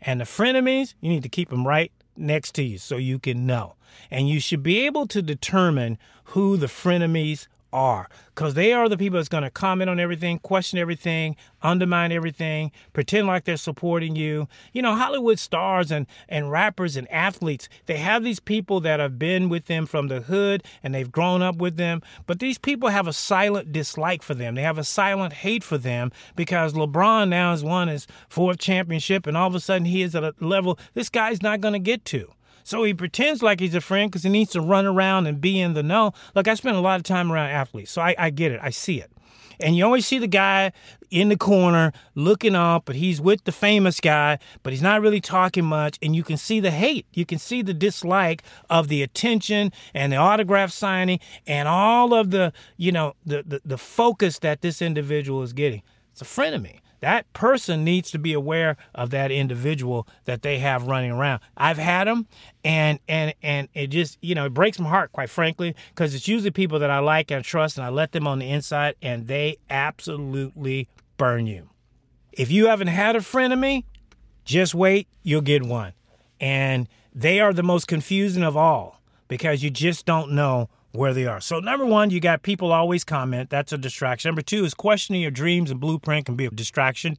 And 0.00 0.20
the 0.20 0.24
frenemies, 0.24 0.94
you 1.00 1.10
need 1.10 1.22
to 1.22 1.28
keep 1.28 1.50
them 1.50 1.66
right 1.66 1.92
next 2.16 2.52
to 2.56 2.62
you 2.62 2.78
so 2.78 2.96
you 2.96 3.18
can 3.18 3.46
know. 3.46 3.74
And 4.10 4.28
you 4.28 4.40
should 4.40 4.62
be 4.62 4.86
able 4.86 5.06
to 5.08 5.22
determine 5.22 5.98
who 6.24 6.56
the 6.56 6.66
frenemies 6.66 7.46
are 7.72 8.08
because 8.34 8.54
they 8.54 8.72
are 8.72 8.88
the 8.88 8.96
people 8.96 9.18
that's 9.18 9.28
going 9.28 9.42
to 9.42 9.50
comment 9.50 9.90
on 9.90 10.00
everything, 10.00 10.38
question 10.38 10.78
everything, 10.78 11.36
undermine 11.62 12.10
everything, 12.10 12.72
pretend 12.92 13.26
like 13.26 13.44
they're 13.44 13.56
supporting 13.56 14.16
you. 14.16 14.48
You 14.72 14.82
know, 14.82 14.94
Hollywood 14.94 15.38
stars 15.38 15.90
and, 15.90 16.06
and 16.28 16.50
rappers 16.50 16.96
and 16.96 17.10
athletes, 17.10 17.68
they 17.86 17.98
have 17.98 18.24
these 18.24 18.40
people 18.40 18.80
that 18.80 18.98
have 18.98 19.18
been 19.18 19.48
with 19.48 19.66
them 19.66 19.86
from 19.86 20.08
the 20.08 20.22
hood 20.22 20.64
and 20.82 20.94
they've 20.94 21.12
grown 21.12 21.42
up 21.42 21.56
with 21.56 21.76
them, 21.76 22.00
but 22.26 22.38
these 22.38 22.58
people 22.58 22.88
have 22.88 23.06
a 23.06 23.12
silent 23.12 23.72
dislike 23.72 24.22
for 24.22 24.34
them. 24.34 24.54
They 24.54 24.62
have 24.62 24.78
a 24.78 24.84
silent 24.84 25.34
hate 25.34 25.62
for 25.62 25.78
them 25.78 26.10
because 26.36 26.72
LeBron 26.72 27.28
now 27.28 27.50
has 27.50 27.62
won 27.62 27.88
his 27.88 28.06
fourth 28.28 28.58
championship 28.58 29.26
and 29.26 29.36
all 29.36 29.48
of 29.48 29.54
a 29.54 29.60
sudden 29.60 29.84
he 29.84 30.02
is 30.02 30.14
at 30.14 30.24
a 30.24 30.34
level 30.40 30.78
this 30.94 31.08
guy's 31.08 31.42
not 31.42 31.60
going 31.60 31.74
to 31.74 31.78
get 31.78 32.04
to. 32.06 32.32
So 32.64 32.82
he 32.84 32.94
pretends 32.94 33.42
like 33.42 33.60
he's 33.60 33.74
a 33.74 33.80
friend 33.80 34.10
because 34.10 34.22
he 34.22 34.30
needs 34.30 34.50
to 34.52 34.60
run 34.60 34.86
around 34.86 35.26
and 35.26 35.40
be 35.40 35.60
in 35.60 35.74
the 35.74 35.82
know. 35.82 36.12
Look, 36.34 36.48
I 36.48 36.54
spend 36.54 36.76
a 36.76 36.80
lot 36.80 36.98
of 36.98 37.04
time 37.04 37.32
around 37.32 37.50
athletes, 37.50 37.90
so 37.90 38.02
I, 38.02 38.14
I 38.18 38.30
get 38.30 38.52
it. 38.52 38.60
I 38.62 38.70
see 38.70 39.00
it. 39.00 39.10
And 39.62 39.76
you 39.76 39.84
always 39.84 40.06
see 40.06 40.18
the 40.18 40.26
guy 40.26 40.72
in 41.10 41.28
the 41.28 41.36
corner 41.36 41.92
looking 42.14 42.54
up, 42.54 42.84
but 42.86 42.96
he's 42.96 43.20
with 43.20 43.44
the 43.44 43.52
famous 43.52 44.00
guy, 44.00 44.38
but 44.62 44.72
he's 44.72 44.82
not 44.82 45.02
really 45.02 45.20
talking 45.20 45.64
much. 45.64 45.98
And 46.00 46.16
you 46.16 46.22
can 46.22 46.36
see 46.36 46.60
the 46.60 46.70
hate. 46.70 47.06
You 47.12 47.26
can 47.26 47.38
see 47.38 47.62
the 47.62 47.74
dislike 47.74 48.42
of 48.68 48.88
the 48.88 49.02
attention 49.02 49.72
and 49.92 50.12
the 50.12 50.16
autograph 50.16 50.70
signing 50.70 51.20
and 51.46 51.68
all 51.68 52.14
of 52.14 52.30
the, 52.30 52.52
you 52.76 52.92
know, 52.92 53.14
the, 53.24 53.42
the, 53.46 53.60
the 53.64 53.78
focus 53.78 54.38
that 54.38 54.62
this 54.62 54.80
individual 54.80 55.42
is 55.42 55.52
getting. 55.52 55.82
It's 56.12 56.22
a 56.22 56.24
frenemy. 56.24 56.80
That 57.00 57.30
person 57.32 57.82
needs 57.82 58.10
to 58.10 58.18
be 58.18 58.32
aware 58.32 58.76
of 58.94 59.10
that 59.10 59.30
individual 59.30 60.06
that 60.26 60.42
they 60.42 60.58
have 60.58 60.86
running 60.86 61.10
around. 61.10 61.40
I've 61.56 61.78
had 61.78 62.06
them, 62.06 62.26
and 62.62 62.98
and 63.08 63.34
and 63.42 63.68
it 63.74 63.88
just 63.88 64.18
you 64.20 64.34
know 64.34 64.46
it 64.46 64.54
breaks 64.54 64.78
my 64.78 64.88
heart, 64.88 65.12
quite 65.12 65.30
frankly, 65.30 65.74
because 65.88 66.14
it's 66.14 66.28
usually 66.28 66.50
people 66.50 66.78
that 66.78 66.90
I 66.90 66.98
like 66.98 67.30
and 67.30 67.44
trust, 67.44 67.78
and 67.78 67.86
I 67.86 67.88
let 67.88 68.12
them 68.12 68.26
on 68.26 68.38
the 68.38 68.50
inside, 68.50 68.96
and 69.00 69.26
they 69.26 69.56
absolutely 69.70 70.88
burn 71.16 71.46
you. 71.46 71.70
If 72.32 72.50
you 72.50 72.66
haven't 72.66 72.88
had 72.88 73.16
a 73.16 73.20
frenemy, 73.20 73.84
just 74.44 74.74
wait, 74.74 75.08
you'll 75.22 75.40
get 75.40 75.62
one, 75.62 75.94
and 76.38 76.86
they 77.14 77.40
are 77.40 77.52
the 77.52 77.62
most 77.62 77.88
confusing 77.88 78.42
of 78.42 78.56
all 78.56 79.00
because 79.26 79.62
you 79.62 79.70
just 79.70 80.04
don't 80.04 80.32
know 80.32 80.68
where 80.92 81.14
they 81.14 81.26
are. 81.26 81.40
So, 81.40 81.60
number 81.60 81.86
one, 81.86 82.10
you 82.10 82.20
got 82.20 82.42
people 82.42 82.72
always 82.72 83.04
comment. 83.04 83.50
That's 83.50 83.72
a 83.72 83.78
distraction. 83.78 84.28
Number 84.28 84.42
two 84.42 84.64
is 84.64 84.74
questioning 84.74 85.22
your 85.22 85.30
dreams 85.30 85.70
and 85.70 85.80
blueprint 85.80 86.26
can 86.26 86.36
be 86.36 86.46
a 86.46 86.50
distraction. 86.50 87.16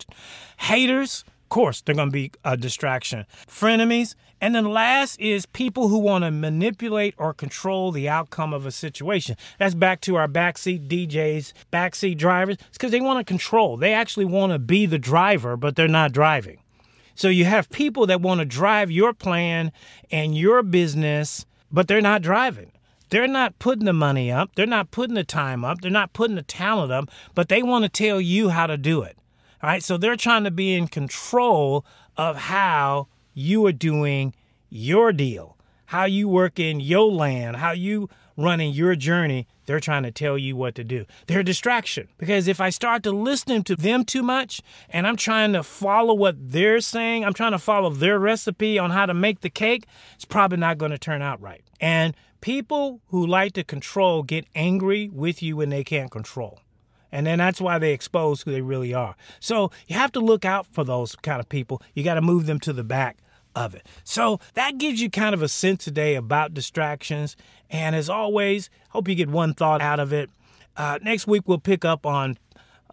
Haters, 0.58 1.24
of 1.28 1.50
course, 1.50 1.82
they're 1.82 1.96
going 1.96 2.10
to 2.10 2.14
be 2.14 2.32
a 2.44 2.58
distraction. 2.58 3.26
Frenemies. 3.48 4.16
And 4.44 4.56
then 4.56 4.66
last 4.66 5.20
is 5.20 5.46
people 5.46 5.90
who 5.90 6.00
want 6.00 6.24
to 6.24 6.32
manipulate 6.32 7.14
or 7.18 7.32
control 7.32 7.92
the 7.92 8.10
outcome 8.10 8.54
of 8.54 8.66
a 8.66 8.72
situation. 8.72 9.38
That's 9.60 9.76
back 9.76 10.02
to 10.02 10.16
our 10.16 10.28
backseat 10.28 10.88
DJs, 10.88 11.54
backseat 11.72 12.18
drivers. 12.18 12.58
It's 12.68 12.78
because 12.78 12.92
they 12.92 13.02
want 13.02 13.20
to 13.20 13.24
control. 13.24 13.78
They 13.78 13.94
actually 13.94 14.26
want 14.26 14.52
to 14.52 14.58
be 14.58 14.88
the 14.88 14.98
driver, 14.98 15.56
but 15.56 15.76
they're 15.76 15.88
not 15.88 16.12
driving. 16.12 16.58
So 17.14 17.28
you 17.28 17.46
have 17.46 17.70
people 17.70 18.08
that 18.08 18.22
want 18.22 18.40
to 18.40 18.46
drive 18.46 18.90
your 18.90 19.14
plan 19.14 19.72
and 20.10 20.36
your 20.36 20.64
business, 20.64 21.46
but 21.72 21.88
they're 21.88 22.02
not 22.02 22.24
driving. 22.24 22.72
They're 23.12 23.28
not 23.28 23.60
putting 23.60 23.84
the 23.84 23.94
money 23.94 24.32
up, 24.32 24.56
they're 24.56 24.66
not 24.66 24.90
putting 24.90 25.16
the 25.16 25.26
time 25.26 25.66
up, 25.66 25.82
they're 25.82 25.92
not 25.92 26.14
putting 26.14 26.38
the 26.38 26.42
talent 26.42 26.94
up, 26.94 27.10
but 27.36 27.50
they 27.50 27.62
want 27.62 27.84
to 27.84 27.90
tell 27.90 28.22
you 28.22 28.50
how 28.50 28.68
to 28.68 28.78
do 28.78 29.04
it. 29.04 29.18
All 29.62 29.70
right, 29.70 29.84
so 29.84 29.98
they're 29.98 30.16
trying 30.16 30.46
to 30.46 30.52
be 30.52 30.74
in 30.74 30.88
control 30.88 31.86
of 32.16 32.38
how 32.38 33.10
you 33.34 33.66
are 33.66 33.74
doing 33.74 34.34
your 34.70 35.12
deal, 35.12 35.58
how 35.88 36.06
you 36.06 36.30
work 36.30 36.58
in 36.58 36.80
your 36.80 37.12
land, 37.12 37.58
how 37.58 37.72
you 37.72 38.10
running 38.38 38.74
your 38.74 38.96
journey. 38.96 39.46
They're 39.66 39.82
trying 39.82 40.04
to 40.04 40.12
tell 40.12 40.38
you 40.38 40.56
what 40.56 40.76
to 40.76 40.84
do. 40.86 41.06
They're 41.28 41.42
a 41.42 41.44
distraction 41.44 42.08
because 42.18 42.48
if 42.48 42.62
I 42.62 42.70
start 42.70 43.04
to 43.04 43.12
listen 43.12 43.64
to 43.64 43.76
them 43.76 44.06
too 44.06 44.24
much 44.24 44.62
and 44.90 45.06
I'm 45.06 45.18
trying 45.18 45.52
to 45.54 45.64
follow 45.64 46.14
what 46.14 46.36
they're 46.40 46.80
saying, 46.80 47.26
I'm 47.26 47.34
trying 47.34 47.52
to 47.52 47.60
follow 47.60 47.90
their 47.90 48.20
recipe 48.20 48.80
on 48.80 48.92
how 48.92 49.06
to 49.06 49.14
make 49.14 49.42
the 49.42 49.50
cake, 49.50 49.86
it's 50.16 50.26
probably 50.26 50.58
not 50.58 50.78
going 50.78 50.92
to 50.92 50.98
turn 50.98 51.22
out 51.22 51.42
right. 51.42 51.64
And 51.80 52.16
People 52.42 53.02
who 53.08 53.26
like 53.26 53.54
to 53.54 53.64
control 53.64 54.24
get 54.24 54.46
angry 54.56 55.08
with 55.08 55.42
you 55.42 55.58
when 55.58 55.70
they 55.70 55.84
can't 55.84 56.12
control. 56.12 56.60
And 57.12 57.28
then 57.28 57.40
that's 57.40 57.62
why 57.62 57.78
they 57.78 57.94
expose 57.94 58.42
who 58.42 58.52
they 58.52 58.62
really 58.62 58.94
are. 58.94 59.16
So 59.40 59.72
you 59.88 59.96
have 59.96 60.12
to 60.14 60.20
look 60.20 60.46
out 60.46 60.66
for 60.68 60.84
those 60.84 61.16
kind 61.16 61.40
of 61.40 61.50
people. 61.50 61.82
You 61.94 62.04
got 62.04 62.16
to 62.16 62.22
move 62.22 62.46
them 62.46 62.60
to 62.62 62.74
the 62.74 62.84
back 62.84 63.18
of 63.56 63.76
it. 63.76 63.86
So 64.04 64.40
that 64.54 64.78
gives 64.78 65.02
you 65.02 65.10
kind 65.10 65.36
of 65.36 65.42
a 65.42 65.50
sense 65.50 65.84
today 65.84 66.16
about 66.16 66.54
distractions. 66.54 67.36
And 67.70 67.96
as 67.96 68.10
always, 68.10 68.70
hope 68.90 69.08
you 69.08 69.16
get 69.16 69.30
one 69.30 69.54
thought 69.54 69.82
out 69.82 70.00
of 70.00 70.14
it. 70.14 70.30
Uh, 70.78 71.00
next 71.02 71.28
week, 71.28 71.48
we'll 71.48 71.60
pick 71.60 71.84
up 71.84 72.06
on 72.06 72.38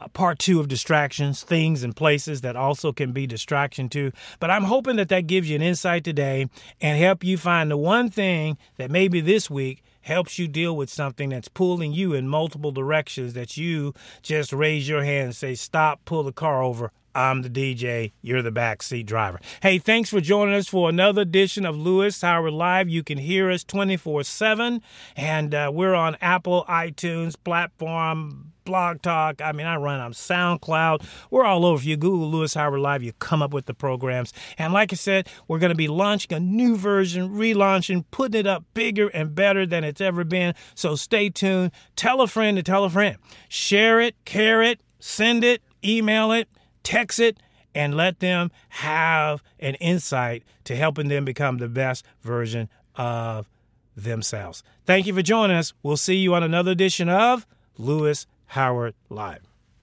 Uh, 0.01 0.07
part 0.09 0.39
two 0.39 0.61
of 0.61 0.69
distractions, 0.69 1.43
things 1.43 1.83
and 1.83 1.97
places 1.97 2.41
that 2.43 2.55
also 2.55 2.93
can 2.93 3.11
be 3.13 3.27
distraction 3.27 3.89
too. 3.89 4.13
But 4.39 4.51
I'm 4.51 4.65
hoping 4.65 4.97
that 4.97 5.09
that 5.09 5.27
gives 5.27 5.51
you 5.51 5.57
an 5.57 5.63
insight 5.63 6.05
today 6.05 6.47
and 6.81 6.99
help 6.99 7.25
you 7.25 7.37
find 7.37 7.71
the 7.71 7.77
one 7.77 8.09
thing 8.09 8.59
that 8.77 8.91
maybe 8.91 9.21
this 9.21 9.51
week 9.51 9.83
helps 10.03 10.39
you 10.39 10.47
deal 10.49 10.77
with 10.77 10.89
something 10.89 11.31
that's 11.31 11.49
pulling 11.49 11.93
you 11.93 12.15
in 12.15 12.29
multiple 12.29 12.71
directions 12.71 13.35
that 13.35 13.57
you 13.57 13.93
just 14.23 14.53
raise 14.53 14.89
your 14.89 15.03
hand 15.03 15.27
and 15.27 15.37
say, 15.37 15.55
stop, 15.55 16.05
pull 16.05 16.23
the 16.23 16.33
car 16.33 16.63
over. 16.63 16.93
I'm 17.15 17.43
the 17.43 17.51
DJ. 17.51 18.13
You're 18.23 18.43
the 18.43 18.53
backseat 18.53 19.07
driver. 19.07 19.41
Hey, 19.63 19.79
thanks 19.79 20.11
for 20.11 20.21
joining 20.21 20.55
us 20.55 20.69
for 20.69 20.89
another 20.89 21.23
edition 21.23 21.65
of 21.67 21.77
Louis 21.77 22.21
Howard 22.21 22.53
Live. 22.53 22.89
You 22.89 23.03
can 23.03 23.19
hear 23.19 23.51
us 23.51 23.65
24 23.65 24.25
7, 24.25 24.83
and 25.17 25.55
uh, 25.55 25.71
we're 25.73 25.95
on 25.95 26.17
Apple, 26.21 26.65
iTunes, 26.69 27.35
platform, 27.43 28.53
Blog 28.69 29.01
Talk. 29.01 29.41
I 29.41 29.53
mean, 29.53 29.67
I 29.67 29.77
run 29.77 29.99
on 29.99 30.13
SoundCloud. 30.13 31.03
We're 31.31 31.45
all 31.45 31.65
over. 31.65 31.81
If 31.81 31.87
you 31.87 31.97
Google 31.97 32.31
Louis 32.31 32.53
Howard 32.53 32.81
Live, 32.81 33.03
you 33.03 33.15
come 33.15 33.41
up 33.41 33.55
with 33.55 33.65
the 33.65 33.73
programs. 33.73 34.35
And 34.59 34.75
like 34.75 34.93
I 34.93 34.97
said, 34.97 35.27
we're 35.49 35.59
going 35.59 35.71
to 35.71 35.77
be 35.77 35.89
launching 35.89 36.37
a 36.37 36.41
new 36.41 36.77
version, 36.77 37.31
relaunching, 37.31 38.05
putting 38.11 38.41
it 38.41 38.47
up 38.47 38.65
bigger 38.75 39.09
and 39.09 39.35
better 39.35 39.65
than 39.65 39.85
it's 39.85 40.03
ever 40.03 40.23
been. 40.23 40.55
So 40.75 40.97
stay 40.97 41.31
tuned. 41.31 41.73
Tell 41.97 42.21
a 42.21 42.27
friend 42.27 42.59
to 42.59 42.63
tell 42.63 42.85
a 42.85 42.91
friend. 42.91 43.17
Share 43.49 44.01
it, 44.01 44.15
care 44.27 44.63
it, 44.63 44.83
send 45.01 45.45
it, 45.45 45.63
email 45.83 46.31
it, 46.33 46.47
text 46.89 47.21
it, 47.21 47.39
and 47.75 47.95
let 47.95 48.21
them 48.21 48.51
have 48.71 49.43
an 49.61 49.75
insight 49.75 50.43
to 50.65 50.75
helping 50.75 51.09
them 51.09 51.25
become 51.25 51.59
the 51.59 51.69
best 51.69 52.05
version 52.23 52.69
of 52.97 53.47
themselves. 53.95 54.63
Thank 54.87 55.07
you 55.07 55.15
for 55.15 55.23
joining 55.23 55.57
us. 55.57 55.75
We'll 55.83 55.99
see 55.99 56.17
you 56.17 56.35
on 56.35 56.43
another 56.43 56.71
edition 56.71 57.11
of 57.11 57.47
Louis 57.77 58.27
Howard 58.47 58.95
Live. 59.11 59.48